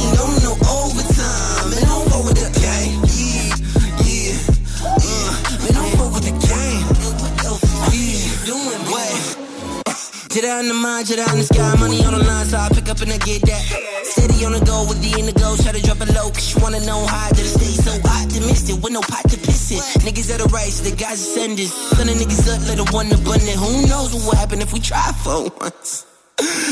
[10.34, 12.58] Jet out in the mind, jet out in the sky, money on the line, so
[12.58, 13.62] I pick up and I get that.
[14.02, 16.82] Steady on the go with the indigo, try to drop it low, cause you wanna
[16.90, 19.78] know how I did it stay so optimistic, with no pot to piss in.
[20.02, 21.70] Niggas at the race, the guys ascending.
[21.94, 23.62] Gunning niggas up, let the one abundant.
[23.62, 26.10] Who knows what will happen if we try for once?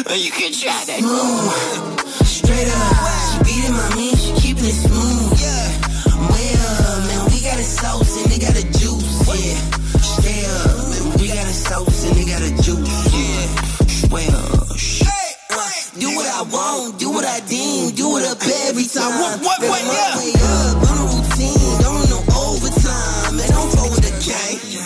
[0.10, 1.06] You can try that.
[1.06, 1.54] Move.
[2.26, 2.98] Straight up,
[3.30, 5.38] she beating my meat, she keeping it smooth.
[5.38, 5.70] Yeah,
[6.18, 8.66] well, man, we got a sauce and they got a
[16.52, 18.38] want, do what I deem, do it up
[18.68, 19.16] every time.
[19.20, 20.20] What, what, what, yeah.
[20.20, 23.40] Way up, on a routine, don't do no overtime.
[23.40, 24.60] Man, don't fuck with the gang.
[24.68, 24.84] Yeah,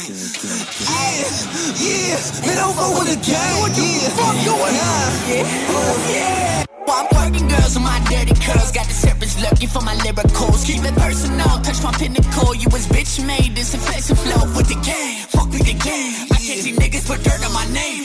[1.82, 3.56] yeah, man, don't fuck with the gang.
[3.60, 5.10] What the fuck going on?
[5.26, 6.66] Yeah.
[6.86, 8.72] Well, I'm working girls with my dirty curls.
[8.72, 10.66] Got the serpents lurking for my lyricals.
[10.66, 12.54] Keep it personal, touch my pinnacle.
[12.54, 15.26] You was bitch made, this inflation flow with the game.
[15.34, 16.30] Fuck with the game.
[16.30, 18.05] I can't see niggas put dirt on my name.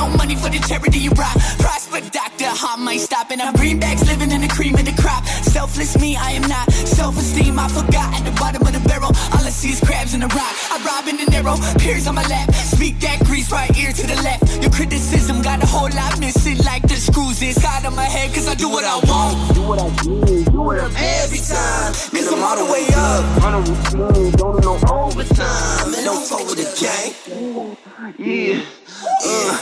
[0.00, 1.36] No money for the charity you rock.
[1.60, 3.30] Prosper doctor, I might stop.
[3.30, 5.24] And I'm greenbacks living in the cream of the crop.
[5.54, 6.66] Selfless me, I am not.
[6.72, 9.12] Self esteem, I forgot at the bottom of the barrel.
[9.34, 10.54] All I see is crabs in the rock.
[10.72, 12.48] I rob in the narrow, peers on my lap.
[12.54, 14.62] Speak that grease right ear to the left.
[14.62, 18.32] Your criticism got a whole lot missing, like the screws inside of my head.
[18.34, 19.54] Cause I do what I want.
[19.54, 20.88] Do what I do, do what I
[21.20, 21.92] every time.
[22.14, 23.22] Cause I'm all the way up.
[23.44, 25.92] On a routine, don't do no overtime.
[25.92, 27.76] Man, don't fuck with the gang.
[28.18, 28.79] Yeah.
[29.02, 29.54] Uh,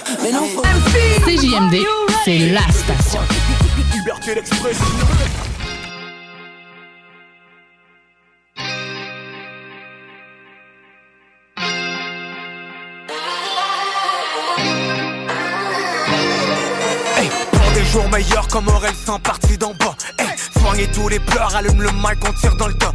[0.56, 0.66] fuck
[1.24, 1.86] CJMD,
[2.24, 3.20] c'est la station.
[3.92, 4.84] Liberté d'expression.
[17.16, 19.94] Hey, pour des jours meilleurs comme Aurel sans parti d'en bas.
[20.18, 20.26] Hey,
[20.68, 22.92] soigner tous les pleurs, allume le mic, on tire dans le tas.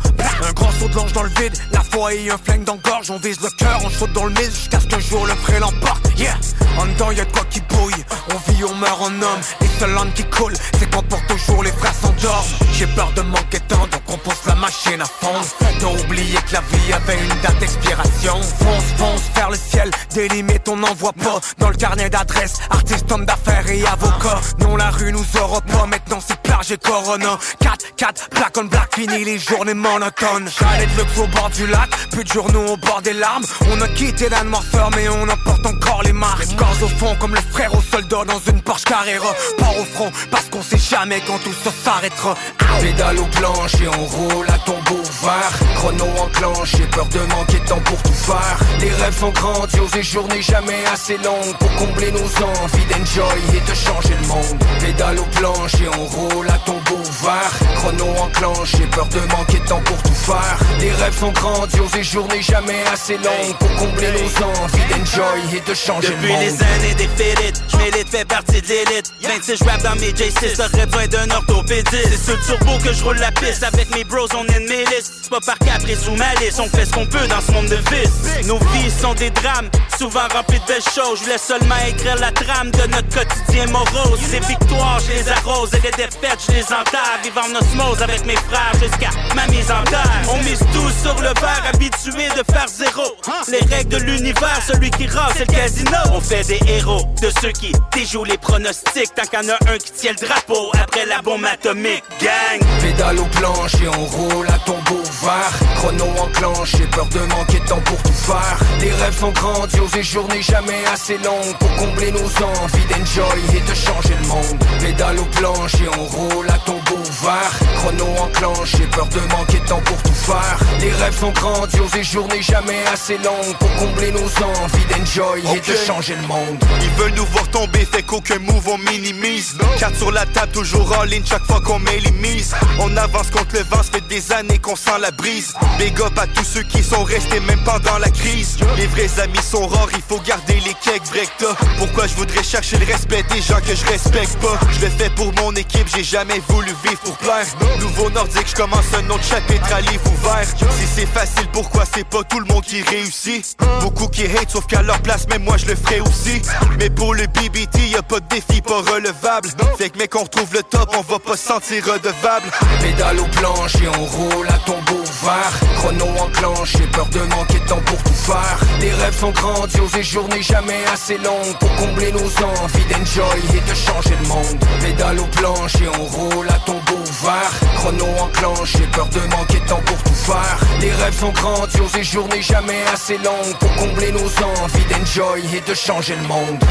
[0.47, 2.79] Un grand saut de l'ange dans le vide, la foi et un flingue dans le
[2.79, 3.09] gorge.
[3.09, 5.59] On vise le cœur, on saute dans le mille jusqu'à ce qu'un jour le pré
[5.59, 6.07] l'emporte.
[6.17, 6.37] Yeah,
[6.77, 8.03] en dedans y'a quoi qui bouille?
[8.29, 9.41] On vit, on meurt en homme.
[9.61, 12.45] Et seule langue qui coule, c'est quand pour toujours les frères s'endorment?
[12.73, 13.75] J'ai peur de manquer de
[14.13, 15.41] on pousse la machine à fond.
[15.79, 18.41] T'as oublié que la vie avait une date d'expiration.
[18.41, 21.39] Fonce, fonce vers le ciel, des limites on n'en voit pas.
[21.57, 24.39] Dans le carnet d'adresse, artiste, homme d'affaires et avocat.
[24.59, 27.37] Non, la rue nous aura pas, maintenant c'est plage et corona.
[27.59, 30.49] 4, 4, black on black, fini les journées monotones.
[30.59, 33.45] J'allais de luxe au bord du lac, plus de journaux au bord des larmes.
[33.71, 36.55] On a quitté la noirceur, mais on emporte encore les marques.
[36.55, 39.33] Corps au fond, comme le frère au soldat dans une Porsche Carrera.
[39.57, 42.35] Port au front, parce qu'on sait jamais quand tout ça s'arrêtera.
[42.81, 47.59] Pédale aux planches et on roule à tombeau ouvert Chrono enclenche, j'ai peur de manquer
[47.59, 48.59] de temps pour tout faire.
[48.79, 53.69] Les rêves sont grandioses et journées jamais assez longues Pour combler nos envies d'enjoy et
[53.69, 54.63] de changer le monde.
[54.79, 59.59] Pédale aux planches et on roule à tombeau ouvert Chrono enclenche, j'ai peur de manquer
[59.59, 60.57] de temps pour tout faire.
[60.79, 65.69] Les rêves sont grandioses et journées jamais assez longues Pour combler nos envies d'enjoy et
[65.69, 66.41] de changer le Depuis monde.
[66.41, 69.13] les années des félites, j'm'élite, fais partie de l'élite.
[69.23, 72.19] 26 rap dans mes J6, t'aurais besoin d'un orthopédiste.
[72.23, 74.69] C'est sur le turbo que je roule la piste, avec mes bros on est de
[74.69, 77.51] mes listes C'est pas par caprice ou malice, on fait ce qu'on peut dans ce
[77.51, 78.45] monde de vice.
[78.47, 81.19] Nos vies sont des drames, souvent remplies de belles choses.
[81.19, 84.19] Je voulais seulement écrire la trame de notre quotidien morose.
[84.19, 88.25] Ces victoires, je les arrose et les défaites, je les entame Vivre en osmose avec
[88.25, 90.21] mes frères jusqu'à ma mise en terre.
[90.31, 93.03] On mise tout sur le verre, habitué de faire zéro.
[93.49, 95.97] Les règles de l'univers, celui qui rase c'est le casino.
[96.13, 99.13] On fait des héros, de ceux qui déjouent les pronostics.
[99.15, 102.03] Tant qu'il y en a un qui tient le drapeau après la bombe atomique.
[102.21, 102.61] Gang!
[102.81, 107.59] Pédale aux planches et on roule à tombeau ouvert Chrono enclenche, j'ai peur de manquer
[107.59, 108.59] de temps pour tout faire.
[108.79, 113.69] Les rêves sont grandioses et journées jamais assez longues Pour combler nos envies d'enjoy et
[113.69, 114.63] de changer le monde.
[114.79, 119.59] Pédale aux planches et on roule à tombeau ouvert Chrono enclenche, j'ai peur de manquer
[119.59, 120.59] de temps pour tout faire.
[120.79, 125.59] Les rêves sont grandioses et journées jamais assez longues Pour combler nos envies d'enjoy et
[125.59, 126.63] de changer le monde.
[126.81, 129.55] Ils veulent nous voir tomber, fait qu'aucun move on minimise.
[129.79, 132.53] Quatre sur la table, toujours en ligne chaque fois qu'on met les mises.
[132.79, 135.53] On avance contre le vent, ça fait des années qu'on sent la brise.
[135.77, 138.57] Big up à tous ceux qui sont restés même pendant la crise.
[138.77, 141.45] Les vrais amis sont rares, il faut garder les cakes vrais que.
[141.77, 144.59] Pourquoi je voudrais chercher le respect des gens que je respecte pas?
[144.71, 147.45] Je le fais pour mon équipe, j'ai jamais voulu vivre pour plaire.
[147.79, 150.47] Nouveau nordique, je commence un autre chapitre à livre ouvert.
[150.47, 153.55] Si c'est facile, pourquoi c'est pas tout le monde qui réussit?
[153.81, 156.41] Beaucoup qui hate, sauf qu'à leur place, même moi je le ferai aussi.
[156.79, 159.49] Mais pour le BBT, y a pas de défi pas relevable.
[159.77, 162.49] Fait que mec, on retrouve le top, on va pas se sentir redevable.
[162.81, 167.59] Pédale aux planches et on roule à tombeau ouvert Chrono enclenche, j'ai peur de manquer
[167.59, 168.59] de temps pour tout faire.
[168.81, 173.69] Les rêves sont grandioses et journées jamais assez longues Pour combler nos envies d'enjoy et
[173.69, 174.59] de changer le monde.
[174.81, 179.59] Pédale aux planches et on roule à tombeau ouvert Chrono enclenche, j'ai peur de manquer
[179.59, 180.59] de temps pour tout faire.
[180.81, 185.69] Les rêves sont grandioses et journées jamais assez longues Pour combler nos envies d'enjoy et
[185.69, 186.63] de changer le monde.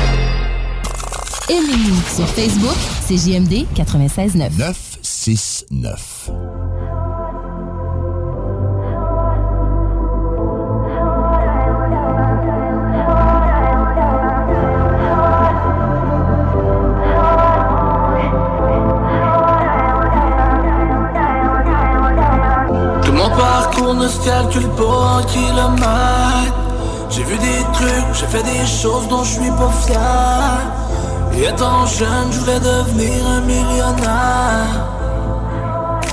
[1.48, 2.76] Aimez-nous sur Facebook,
[3.06, 4.56] c'est JMD 96.9.
[4.59, 6.30] 969.
[24.12, 26.55] Se calcule pas en kilomètres.
[27.10, 30.59] J'ai vu des trucs, j'ai fait des choses dont je suis pas fier.
[31.34, 34.72] Et étant jeune, je voulais devenir un millionnaire.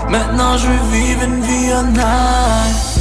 [0.10, 2.99] Maintenant, je veux vivre une vie honnête.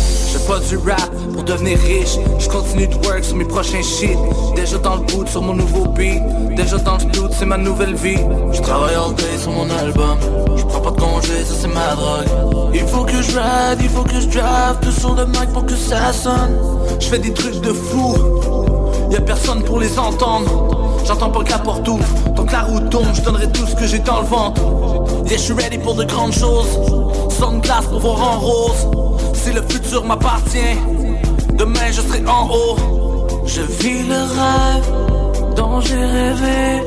[0.49, 2.16] Je pas du rap pour devenir riche.
[2.39, 4.16] Je continue de work sur mes prochains shit.
[4.57, 6.23] Déjà dans le boot sur mon nouveau beat.
[6.57, 8.25] Déjà dans le doute, c'est ma nouvelle vie.
[8.53, 10.19] Je travaille all day sur mon album.
[10.57, 12.70] Je prends pas de congé, ça c'est ma drogue.
[12.73, 14.79] Il faut que je ride, il faut que je drive.
[14.81, 16.57] Tout sur le mic pour que ça sonne.
[16.99, 18.16] Je fais des trucs de fou.
[19.11, 20.78] Y'a personne pour les entendre.
[21.09, 22.05] J'entends pas que la porte ouvre.
[22.36, 24.60] Tant que la route tombe, je donnerai tout ce que j'ai dans le ventre.
[25.24, 26.68] Yeah, je suis ready pour de grandes choses.
[27.30, 28.86] Sans glace pour voir en rose.
[29.32, 30.76] Si le futur m'appartient,
[31.55, 32.76] demain je serai en haut.
[33.47, 36.85] Je vis le rêve dont j'ai rêvé.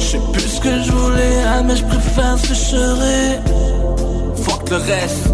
[0.00, 3.40] Je sais plus ce que je voulais, hein, mais je préfère ce que je serai.
[4.36, 5.32] Fuck le reste,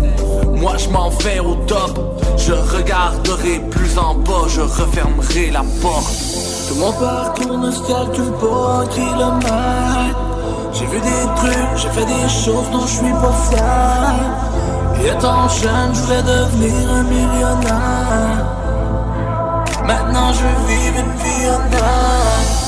[0.55, 2.23] moi je m'en vais au top.
[2.37, 6.42] Je regarderai plus en bas, je refermerai la porte.
[6.73, 10.17] Tout mon parcours calcule pas en kilomètres.
[10.73, 14.15] J'ai vu des trucs, j'ai fait des choses dont je suis pas fier.
[15.03, 18.47] Et étant jeune, je voulais devenir un millionnaire.
[19.87, 22.62] Maintenant je vis une vie honnête.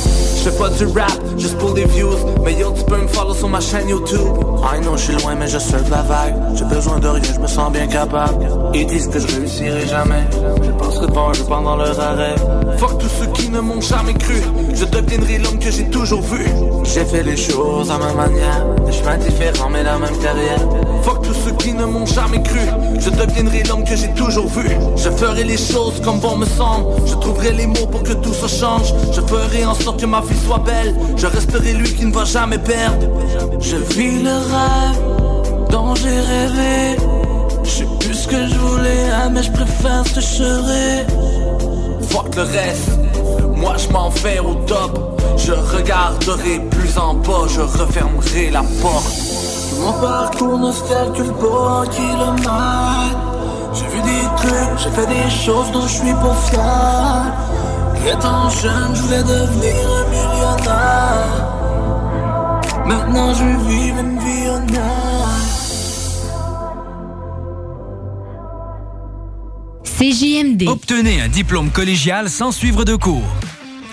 [0.44, 2.18] Je fais pas du rap, juste pour des views.
[2.44, 4.20] Mais yo, tu peux me follow sur ma chaîne YouTube.
[4.62, 6.34] I know, je suis loin, mais je surfe la vague.
[6.54, 8.46] J'ai besoin de rien, je me sens bien capable.
[8.74, 10.22] Ils disent que je réussirai jamais.
[10.62, 12.34] Je pense que devant je pendant leur arrêt.
[12.76, 14.34] Fuck tous ceux qui ne m'ont jamais cru.
[14.74, 16.44] Je deviendrai l'homme que j'ai toujours vu.
[16.84, 18.66] J'ai fait les choses à ma manière.
[18.84, 20.60] Des chemins différents, mais la même carrière.
[21.04, 22.60] Fuck tous ceux qui ne m'ont jamais cru.
[22.98, 24.68] Je deviendrai l'homme que j'ai toujours vu.
[24.96, 26.86] Je ferai les choses comme bon me semble.
[27.06, 28.92] Je trouverai les mots pour que tout se change.
[29.12, 30.94] Je ferai en sorte que ma vie soit belle.
[31.16, 33.06] Je resterai lui qui ne va jamais perdre.
[33.60, 35.00] Je vis le rêve
[35.70, 36.96] dont j'ai rêvé.
[37.64, 41.06] Je sais plus ce que je voulais, hein, mais je préfère ce serai.
[42.10, 42.90] Fuck le reste,
[43.56, 45.20] moi je m'en vais au top.
[45.36, 49.12] Je regarderai plus en bas, je refermerai la porte.
[49.80, 53.34] Mon parcours ne se calcule pas en kilomètres.
[53.72, 57.32] J'ai vu des trucs, j'ai fait des choses dont je suis pas fier.
[58.06, 60.03] Étant jeune, je devenir
[62.86, 64.74] Maintenant, je vis une vie honnête.
[69.84, 70.68] CJMD.
[70.68, 73.22] Obtenez un diplôme collégial sans suivre de cours.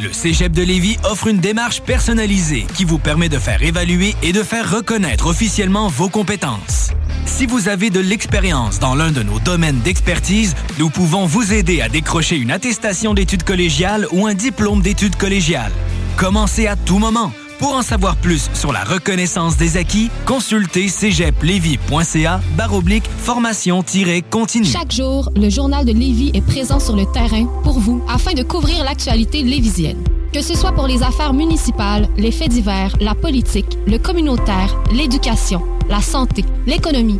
[0.02, 4.34] Le Cégep de Lévis offre une démarche personnalisée qui vous permet de faire évaluer et
[4.34, 6.90] de faire reconnaître officiellement vos compétences.
[7.26, 11.82] Si vous avez de l'expérience dans l'un de nos domaines d'expertise, nous pouvons vous aider
[11.82, 15.72] à décrocher une attestation d'études collégiales ou un diplôme d'études collégiales.
[16.22, 17.32] Commencez à tout moment.
[17.58, 24.66] Pour en savoir plus sur la reconnaissance des acquis, consultez cégeplevy.ca baroblique formation-continue.
[24.66, 28.44] Chaque jour, le journal de Lévis est présent sur le terrain pour vous afin de
[28.44, 29.98] couvrir l'actualité lévisienne.
[30.32, 35.64] Que ce soit pour les affaires municipales, les faits divers, la politique, le communautaire, l'éducation,
[35.90, 37.20] la santé, l'économie,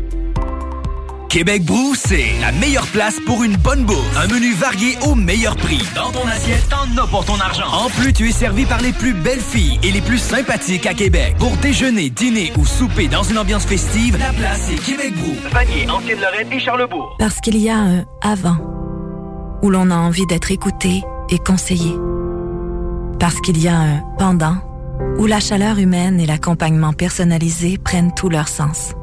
[1.31, 4.17] Québec Brou, c'est la meilleure place pour une bonne bouffe.
[4.17, 5.81] Un menu varié au meilleur prix.
[5.95, 7.71] Dans ton assiette, t'en as pour ton argent.
[7.71, 10.93] En plus, tu es servi par les plus belles filles et les plus sympathiques à
[10.93, 11.37] Québec.
[11.39, 15.33] Pour déjeuner, dîner ou souper dans une ambiance festive, la place est Québec Brou.
[15.53, 17.15] Vanier, Ancienne-Lorraine et Charlebourg.
[17.17, 18.57] Parce qu'il y a un avant
[19.63, 21.95] où l'on a envie d'être écouté et conseillé.
[23.21, 24.57] Parce qu'il y a un pendant
[25.17, 28.95] où la chaleur humaine et l'accompagnement personnalisé prennent tout leur sens.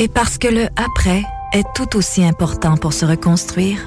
[0.00, 3.80] Et parce que le après est tout aussi important pour se reconstruire,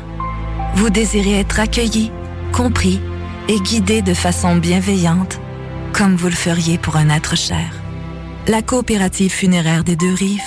[0.76, 2.12] vous désirez être accueilli,
[2.52, 3.00] compris
[3.48, 5.40] et guidé de façon bienveillante,
[5.94, 7.72] comme vous le feriez pour un être cher.
[8.48, 10.42] La coopérative funéraire des deux rives,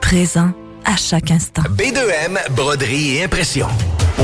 [0.00, 0.52] présent
[0.86, 1.62] à chaque instant.
[1.62, 3.68] B2M, broderie et impression.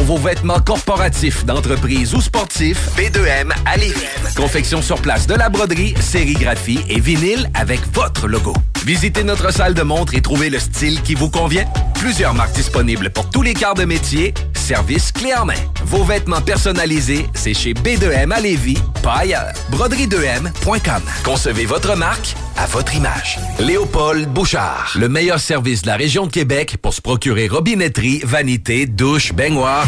[0.05, 4.05] Vos vêtements corporatifs, d'entreprise ou sportifs, B2M à Lévis.
[4.37, 8.53] Confection sur place de la broderie, sérigraphie et vinyle avec votre logo.
[8.85, 11.65] Visitez notre salle de montre et trouvez le style qui vous convient.
[11.95, 14.35] Plusieurs marques disponibles pour tous les quarts de métier.
[14.53, 15.55] Service clé en main.
[15.87, 19.53] Vos vêtements personnalisés, c'est chez B2M à Lévis, pas ailleurs.
[19.73, 21.03] Broderie2M.com.
[21.23, 23.39] Concevez votre marque à votre image.
[23.59, 24.93] Léopold Bouchard.
[24.99, 29.87] Le meilleur service de la région de Québec pour se procurer robinetterie, vanité, douche, baignoire.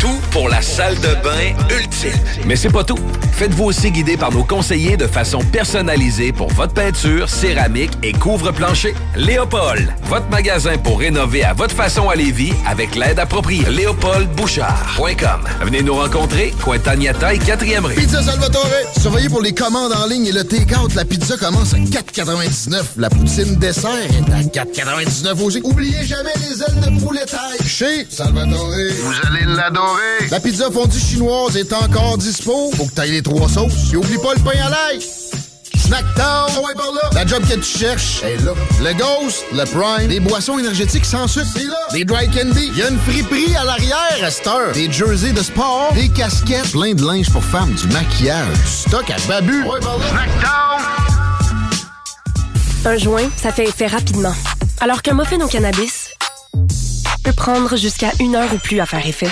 [0.00, 2.10] Tout pour la salle de bain ultime.
[2.46, 2.98] Mais c'est pas tout.
[3.32, 8.94] Faites-vous aussi guider par nos conseillers de façon personnalisée pour votre peinture, céramique et couvre-plancher.
[9.16, 13.64] Léopold, votre magasin pour rénover à votre façon à Lévis avec l'aide appropriée.
[13.68, 15.40] LéopoldBouchard.com.
[15.62, 17.94] Venez nous rencontrer, Cointagnata et 4e rue.
[17.94, 18.66] Pizza Salvatore.
[19.00, 20.94] Surveillez pour les commandes en ligne et le take-out.
[20.94, 22.82] La pizza commence à 4,99.
[22.96, 25.60] La poutine dessert est à 4,99 aussi.
[25.64, 27.66] Oubliez jamais les ailes de poulet taille.
[27.66, 28.68] Chez Salvatore.
[28.68, 30.28] Vous allez l'adorer.
[30.30, 32.70] La pizza fondue chinoise est encore dispo.
[32.76, 33.92] Faut que t'ailles les trois sauces.
[33.92, 35.00] Et oublie pas le pain à l'ail.
[35.76, 37.10] Snacktown, ouais, par là.
[37.12, 38.52] La job que tu cherches est là.
[38.80, 41.76] Le Ghost, le Prime, des boissons énergétiques sans sucre, c'est là.
[41.92, 44.72] Des dry candy, il y a une friperie à l'arrière à cette heure.
[44.72, 49.10] Des jerseys de sport, des casquettes, plein de linge pour femmes, du maquillage, du stock
[49.10, 49.62] à babu.
[49.64, 50.78] Ouais, par là.
[52.84, 54.34] Un joint, ça fait effet rapidement.
[54.80, 56.10] Alors qu'un muffin au cannabis
[57.22, 59.30] peut prendre jusqu'à une heure ou plus à faire effet.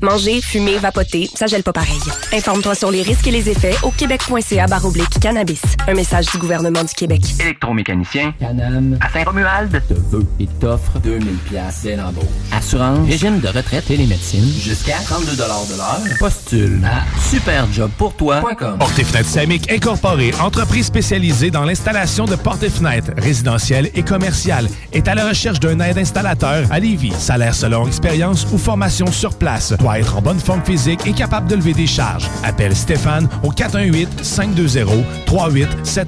[0.00, 2.00] Manger, fumer, vapoter, ça gèle pas pareil.
[2.32, 5.62] Informe-toi sur les risques et les effets au québec.ca oblique cannabis.
[5.86, 7.20] Un message du gouvernement du Québec.
[7.40, 12.24] Électromécanicien, Canam, à Saint-Romuald, te veut et t'offre 2000 pièces dès l'embauche.
[12.52, 16.18] Assurance, régime de retraite et les médecines, jusqu'à 32 de l'heure.
[16.18, 18.78] Postule à superjobpourtoi.com.
[18.78, 19.22] Porte et fenêtres
[19.70, 25.28] Incorporé, entreprise spécialisée dans l'installation de portes et fenêtres résidentielles et commerciales, est à la
[25.28, 27.12] recherche d'un aide installateur à Lévis.
[27.18, 29.74] Salaire selon expérience ou formation sur place.
[29.82, 32.30] Doit être en bonne forme physique et capable de lever des charges.
[32.44, 36.06] Appelle Stéphane au 418-520-3871.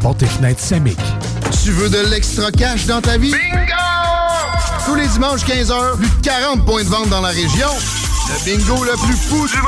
[0.00, 0.98] Porte et fenêtres Samic.
[1.62, 3.32] Tu veux de l'extra cash dans ta vie?
[3.32, 3.72] Bingo!
[4.84, 7.70] Tous les dimanches 15h, plus de 40 points de vente dans la région.
[8.28, 9.64] Le bingo le plus fou du monde!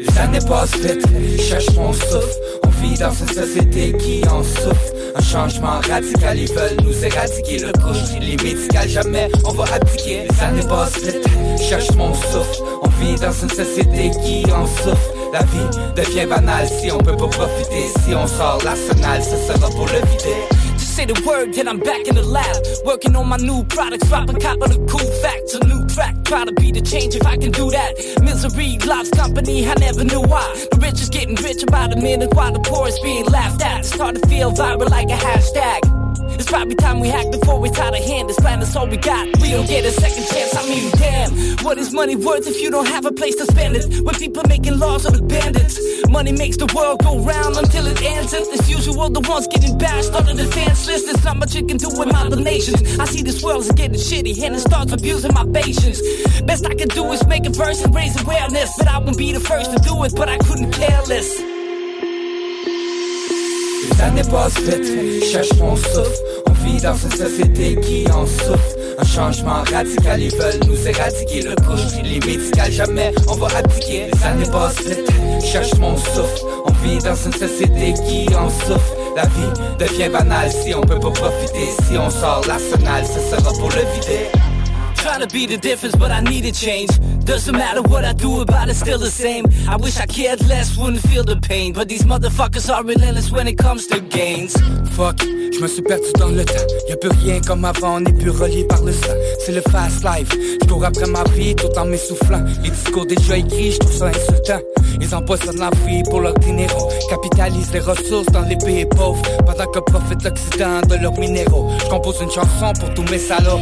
[0.00, 1.06] Les années passent vite,
[1.36, 2.38] je cherche mon souffle.
[2.64, 4.95] On vit dans une société qui en souffre.
[5.18, 8.20] Un changement radical, ils veulent nous éradiquer le couche.
[8.20, 10.26] Les médicales, jamais on va abdiquer.
[10.28, 11.26] Les années passent vite,
[11.58, 12.62] cherche mon souffle.
[12.82, 15.10] On vit dans une société qui en souffre.
[15.32, 17.86] La vie devient banale si on peut pas profiter.
[18.04, 20.55] Si on sort l'arsenal, ce sera pour le vider.
[20.96, 22.56] Say the word, then I'm back in the lab.
[22.86, 25.54] Working on my new products, drop a cop the cool facts.
[25.54, 27.92] A new track, try to be the change if I can do that.
[28.22, 30.48] Misery loves company, I never knew why.
[30.72, 33.84] The rich is getting rich about a minute while the poor is being laughed at.
[33.84, 36.05] Start to feel viral like a hashtag.
[36.38, 38.28] It's probably time we hack before we tie the hand.
[38.28, 39.24] This plan is all we got.
[39.40, 40.54] We don't get a second chance.
[40.54, 41.64] I mean, damn.
[41.64, 44.04] What is money worth if you don't have a place to spend it?
[44.04, 45.80] When people making laws are the bandits.
[46.10, 48.34] Money makes the world go round until it ends.
[48.34, 51.06] And as usual, the ones getting bashed under the fans list.
[51.06, 52.98] There's not much you can do with my donations.
[52.98, 56.02] I see this world's getting shitty and it starts abusing my patience.
[56.42, 58.76] Best I can do is make a verse and raise awareness.
[58.76, 61.55] But I won't be the first to do it, but I couldn't care less.
[64.02, 66.22] Années passent vite, je cherche mon souffle.
[66.48, 68.76] On vit dans une société qui en souffre.
[68.98, 72.02] Un changement radical, ils veulent nous éradiquer le couche.
[72.02, 74.10] Les médicales, jamais on va abdiquer.
[74.12, 75.10] Les années passent vite,
[75.42, 76.42] cherche mon souffle.
[76.66, 78.94] On vit dans une société qui en souffre.
[79.16, 81.68] La vie devient banale si on peut pas profiter.
[81.88, 84.30] Si on sort l'arsenal, ce sera pour le vider.
[85.32, 86.90] Be the difference, but I need a change.
[87.24, 89.44] Doesn't matter what I do about still the same.
[89.68, 91.72] I wish I cared less, wouldn't feel the pain.
[91.72, 94.54] But these motherfuckers are relentless when it comes to gains.
[94.92, 96.66] Fuck, je me suis perdu dans le temps.
[96.88, 99.16] Y'a plus rien comme avant, on n'est plus relié par le sang.
[99.44, 100.28] C'est le fast life.
[100.62, 102.44] Je cours après ma vie tout en m'essoufflant.
[102.62, 104.60] Les discours déjà écrits, je trouve ça insultant.
[105.00, 106.88] Ils empoisonnent la vie pour leur dinero.
[107.10, 109.22] Capitalisent les ressources dans les pays pauvres.
[109.44, 111.70] Pendant que profitent l'Occident de leurs minéraux.
[111.80, 113.60] Je compose une chanson pour tous mes salauds.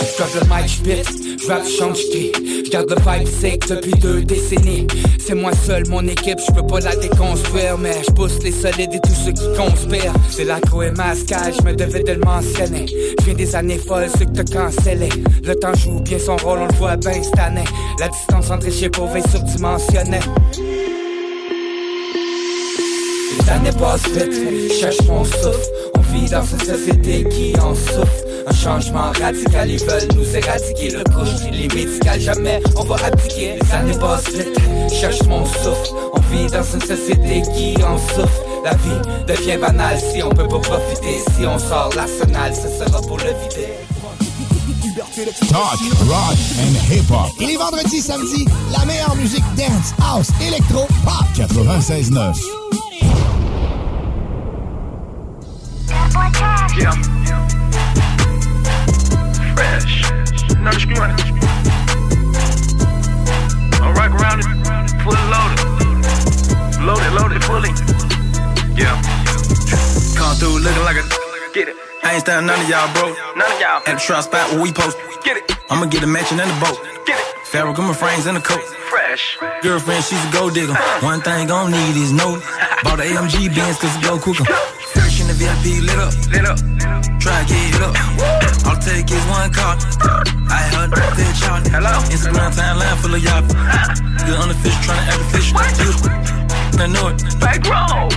[0.00, 2.32] J'grave le mic, j'bit, j'rappe, j'chante, j'crie
[2.64, 4.86] J'garde le vibe sick depuis deux décennies.
[5.18, 9.14] C'est moi seul, mon équipe, j'peux pas la déconstruire Mais j'pousse les solides et tous
[9.14, 10.12] ceux qui conspirent.
[10.30, 12.86] C'est la et mascage, j'me devais de le mentionner.
[13.20, 15.08] J'viens des années folles, ceux que t'as cancellé.
[15.44, 17.64] Le temps joue bien son rôle, on le voit bien cette année.
[17.98, 20.20] La distance entre les pauvres est surdimensionnée
[23.40, 24.32] les années passent vite,
[24.68, 25.70] je cherche mon souffle.
[25.96, 30.90] On vit dans une société qui en souffre un changement radical, ils veulent nous éradiquer
[30.90, 34.56] le couche Les médicales, jamais on va abdiquer Les années passent vite,
[34.88, 39.58] je cherche mon souffle On vit dans une société qui en souffre La vie devient
[39.58, 43.74] banale si on peut pas profiter Si on sort l'arsenal, ce sera pour le vider
[45.48, 47.30] Talk, rock and hip-hop.
[47.40, 51.24] Et les vendredis, samedis, la meilleure musique dance, house, électro, pop.
[51.36, 52.36] 96.9.
[56.78, 57.59] Yeah.
[60.80, 61.10] Not a screw on.
[63.82, 64.46] I'll rock around it.
[65.04, 65.60] Fully loaded.
[66.80, 67.70] Loaded, loaded, fully.
[68.76, 68.96] Yeah.
[70.16, 71.04] Come through looking like a.
[71.52, 71.76] Get it.
[72.02, 73.12] I ain't standing none of y'all, bro.
[73.36, 73.82] None of y'all.
[73.86, 74.96] At the trap spot where we post.
[75.22, 75.52] Get it.
[75.68, 76.78] I'ma get a mansion and a boat.
[77.06, 77.26] Get it.
[77.44, 78.62] Farrah, my frames and a coat.
[78.88, 79.38] Fresh.
[79.62, 80.72] Girlfriend, she's a gold digger.
[80.72, 81.06] Uh-huh.
[81.06, 82.40] One thing gon' need is no.
[82.84, 84.44] Bought a AMG Benz cause it go quicker.
[85.40, 86.12] The VIP, lit up.
[86.28, 86.60] Lit up.
[87.16, 87.96] Try get it up.
[88.68, 89.72] All it take is one car.
[90.52, 91.64] I heard that y'all.
[91.64, 91.96] Hello.
[92.12, 93.40] Instagram timeline full of y'all.
[94.20, 95.48] Good on the fish, trying to act the fish.
[96.76, 97.24] I know it.
[97.40, 98.12] Back roll.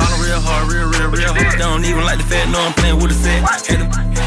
[0.00, 1.52] Ballin' real hard, real, real, real hard.
[1.52, 3.44] They don't even like the fat, know I'm playing with a set.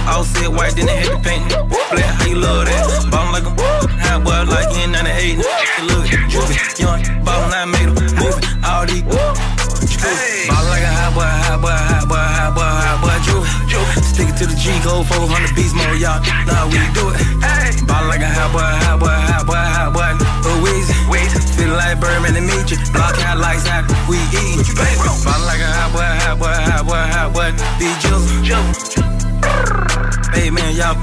[0.06, 1.50] All said white, then they had to paint.
[1.50, 2.86] Black, how you love that?
[3.10, 3.54] Ballin' like a
[3.98, 5.42] high boy, like in 98.
[5.90, 8.46] Look, juvie, young, ballin' I made them moving.
[8.62, 9.02] All these,
[10.02, 14.04] ballin' like a high boy, high boy, high boy, high boy, high boy, juvie.
[14.04, 16.22] Stick it to the G code, 400 beats more, y'all.
[16.46, 17.22] Now we do it.
[17.88, 20.12] Ballin' like a high boy, high boy, high boy, high boy.
[20.46, 20.94] Oh, Weezy,
[21.56, 22.78] feel like Birdman and meet you.
[22.92, 24.66] Block out lights out, we eat.
[24.76, 27.52] Ballin' like a high boy, high boy, high boy, high boy.
[27.78, 28.26] Be jizzle.
[30.34, 30.96] Hey man, y'all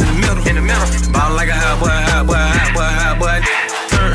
[0.00, 0.88] in the middle, in the middle.
[1.12, 3.38] Ballin' like a high boy, high boy, high boy, high boy.
[3.90, 4.14] Turn,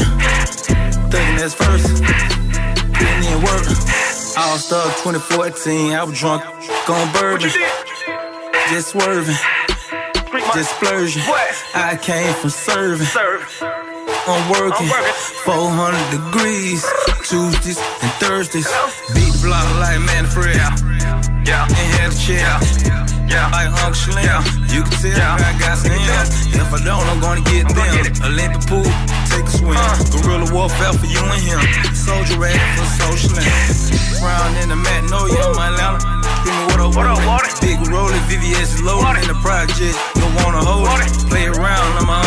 [1.11, 2.03] thinking that's first.
[2.93, 4.14] Putting in work.
[4.37, 6.43] All stuck 2014, I was drunk,
[6.87, 7.49] gon' bourbon.
[8.69, 9.35] Just swerving,
[10.53, 11.21] just splurging.
[11.73, 13.07] I came from serving.
[14.27, 14.87] I'm working
[15.45, 16.85] 400 degrees,
[17.23, 18.67] Tuesdays and Thursdays.
[19.13, 20.55] Beat the block like Manfred.
[21.47, 22.37] Yeah, and had a chair.
[22.83, 23.49] Yeah, Yeah.
[23.51, 24.54] like Uncle Slim.
[24.71, 25.99] You can tell I got slim.
[26.55, 27.93] If I don't, I'm gonna get them.
[28.25, 28.87] Olympic pool,
[29.29, 29.77] take a swim.
[30.11, 31.61] Gorilla warfare for you and him.
[31.93, 33.35] Soldier ready for social.
[34.23, 35.99] Round in the mat, no, you my Atlanta.
[36.43, 37.49] Give me what up, what up, water?
[37.61, 39.95] Big roller, VVS loaded in the project.
[40.15, 41.11] Don't wanna hold it.
[41.29, 42.21] Play around, I'm a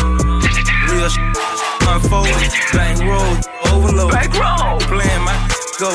[0.92, 1.18] real sh-
[1.86, 2.50] unfolded.
[2.72, 3.34] Bank roll,
[3.72, 4.12] overload.
[4.12, 4.78] Bank roll.
[4.88, 5.36] Playing my
[5.78, 5.88] go.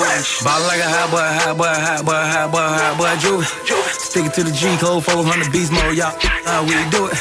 [0.43, 3.45] Ball like a high boy, high boy, high boy, high boy, high boy, Juvie.
[3.99, 6.15] Stick it to the G code, 400 beats more, y'all.
[6.45, 7.17] How we do it?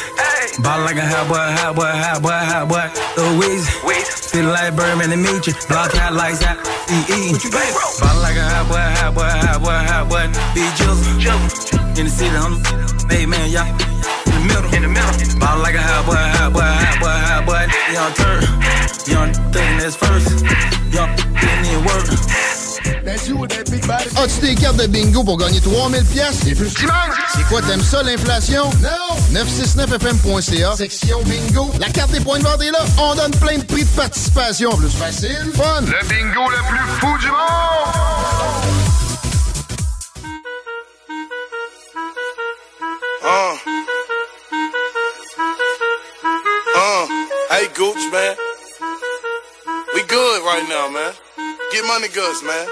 [0.63, 2.87] Ball like a high boy, high boy, high boy, high boy.
[3.17, 4.31] The Weezy.
[4.31, 5.55] Feel like Birdman and meet you.
[5.69, 6.57] Block out lights out.
[6.89, 7.35] E-E.
[8.01, 10.27] Ball like a high boy, high boy, high boy, high boy.
[10.55, 11.99] Be jizzle.
[11.99, 12.63] In the city, I'm
[13.11, 14.22] hey man, y'all.
[14.43, 15.39] The middle, in the middle.
[15.39, 17.63] Ball like a high boy, high boy, high boy, high boy.
[17.95, 18.43] Young turn,
[19.07, 20.43] young thinking that's first.
[20.91, 22.09] Young getting in work.
[24.17, 26.71] As-tu des cartes de bingo pour gagner 3000 pièces et plus?
[26.71, 28.65] C'est quoi, t'aimes ça, l'inflation?
[28.83, 29.41] Non!
[29.41, 31.71] 969fm.ca, section bingo.
[31.79, 32.85] La carte des points de vente est là.
[32.99, 34.71] On donne plein de prix de participation.
[34.77, 35.83] Plus facile, fun.
[35.83, 38.82] Le bingo le plus fou du monde!
[47.75, 48.37] Gooch, man.
[49.95, 51.15] We good right now, man.
[51.73, 52.69] Get money goods, man.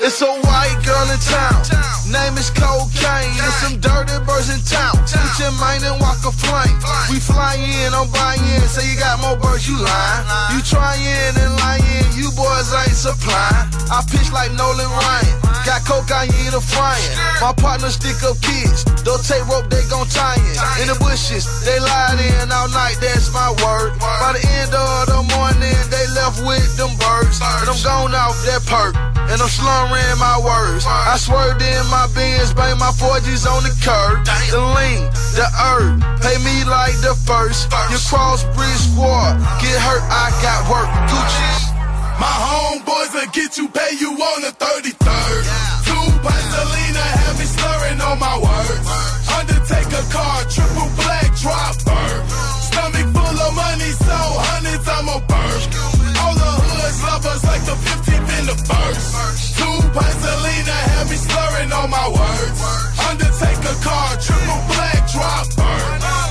[0.00, 1.81] It's a white girl in town.
[2.12, 3.32] Name is cocaine.
[3.40, 5.00] There's some dirty birds in town.
[5.08, 6.76] Put your mind and walk a flame.
[7.08, 8.60] We fly in, I'm buying.
[8.68, 10.24] Say you got more birds, you lying.
[10.52, 11.00] You trying
[11.40, 12.04] and lying.
[12.12, 13.72] You boys ain't supplying.
[13.88, 15.40] I pitch like Nolan Ryan.
[15.64, 17.16] Got cocaine a frying.
[17.40, 18.84] My partner stick up kids.
[19.08, 20.84] Don't take rope, they gon' tie in.
[20.84, 23.96] In the bushes, they lied in all night, that's my word.
[23.98, 27.40] By the end of the morning, they left with them birds.
[27.40, 29.11] And I'm gone off that perk.
[29.30, 30.84] And I'm slurring my words.
[30.86, 34.24] I swerved in my bins, bang my 4Gs on the curb.
[34.50, 35.06] The lean,
[35.38, 37.70] the herb, pay me like the first.
[37.90, 40.90] Your crossbreed squad, get hurt, I got work.
[41.08, 41.72] Gucci.
[42.20, 45.42] My homeboys will get you, pay you on the 33rd.
[45.86, 48.86] Two Pasolina have me slurring on my words.
[49.26, 52.06] Undertaker car, triple black dropper.
[52.62, 56.01] Stomach full of money, so hundreds I'm a burst.
[56.92, 59.56] All the hoods love us like the 15th in the first.
[59.56, 62.60] Two Pasolina have me slurring on my words.
[63.08, 65.78] Undertaker car, triple black dropper.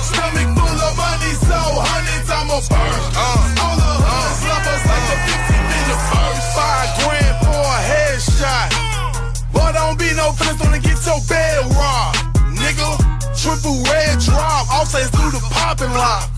[0.06, 3.10] Stomach full of money, so hundreds I'm a burst.
[3.18, 6.46] All the hoods love us like the 15th in the first.
[6.54, 8.68] Five grand for a headshot.
[9.52, 11.51] Boy, don't be no fence, wanna get your bed
[14.82, 16.30] drop, offsets through the popping lock.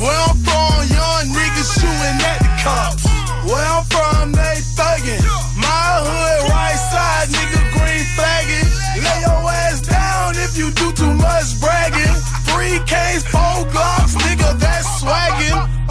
[0.00, 3.04] Where I'm from, young niggas shooting at the cops.
[3.46, 5.22] Where I'm from, they thuggin'.
[5.56, 8.68] My hood, right side, nigga, green flagging.
[9.02, 12.14] Lay your ass down if you do too much bragging.
[12.50, 15.81] Three K's, four Glocks, nigga, that's swaggin'.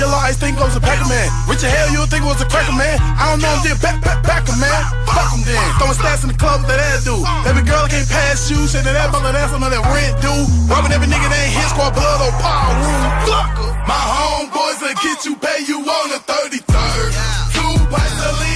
[0.00, 1.28] Yellow ice think goes a packer man.
[1.44, 2.96] Rich as hell, you think it was a cracker man.
[3.20, 4.72] I don't know if they're back, back, backer man.
[5.04, 5.60] Fuck them then.
[5.76, 7.20] Throwing stats in the club that ass do.
[7.44, 8.56] Baby girl can't pass you.
[8.64, 10.48] Say that that brother that's that rent due.
[10.72, 13.04] Robbing every nigga that ain't hit squad blood or power room.
[13.28, 13.76] Fuck 'em.
[13.84, 17.12] My homeboys will get you, pay you on the 33rd.
[17.52, 18.49] Two Pasolina have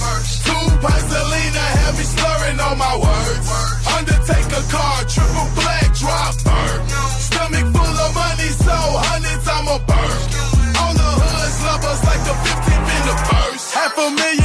[0.00, 0.46] first.
[0.46, 3.46] Two pints of had me slurring all my words.
[3.96, 6.80] Undertaker car, triple black, drop bird.
[7.28, 8.76] Stomach full of money, so
[9.06, 9.76] hundreds I'ma.
[10.80, 13.74] All the hoods love us like a 15th in the first.
[13.74, 14.39] Half a million.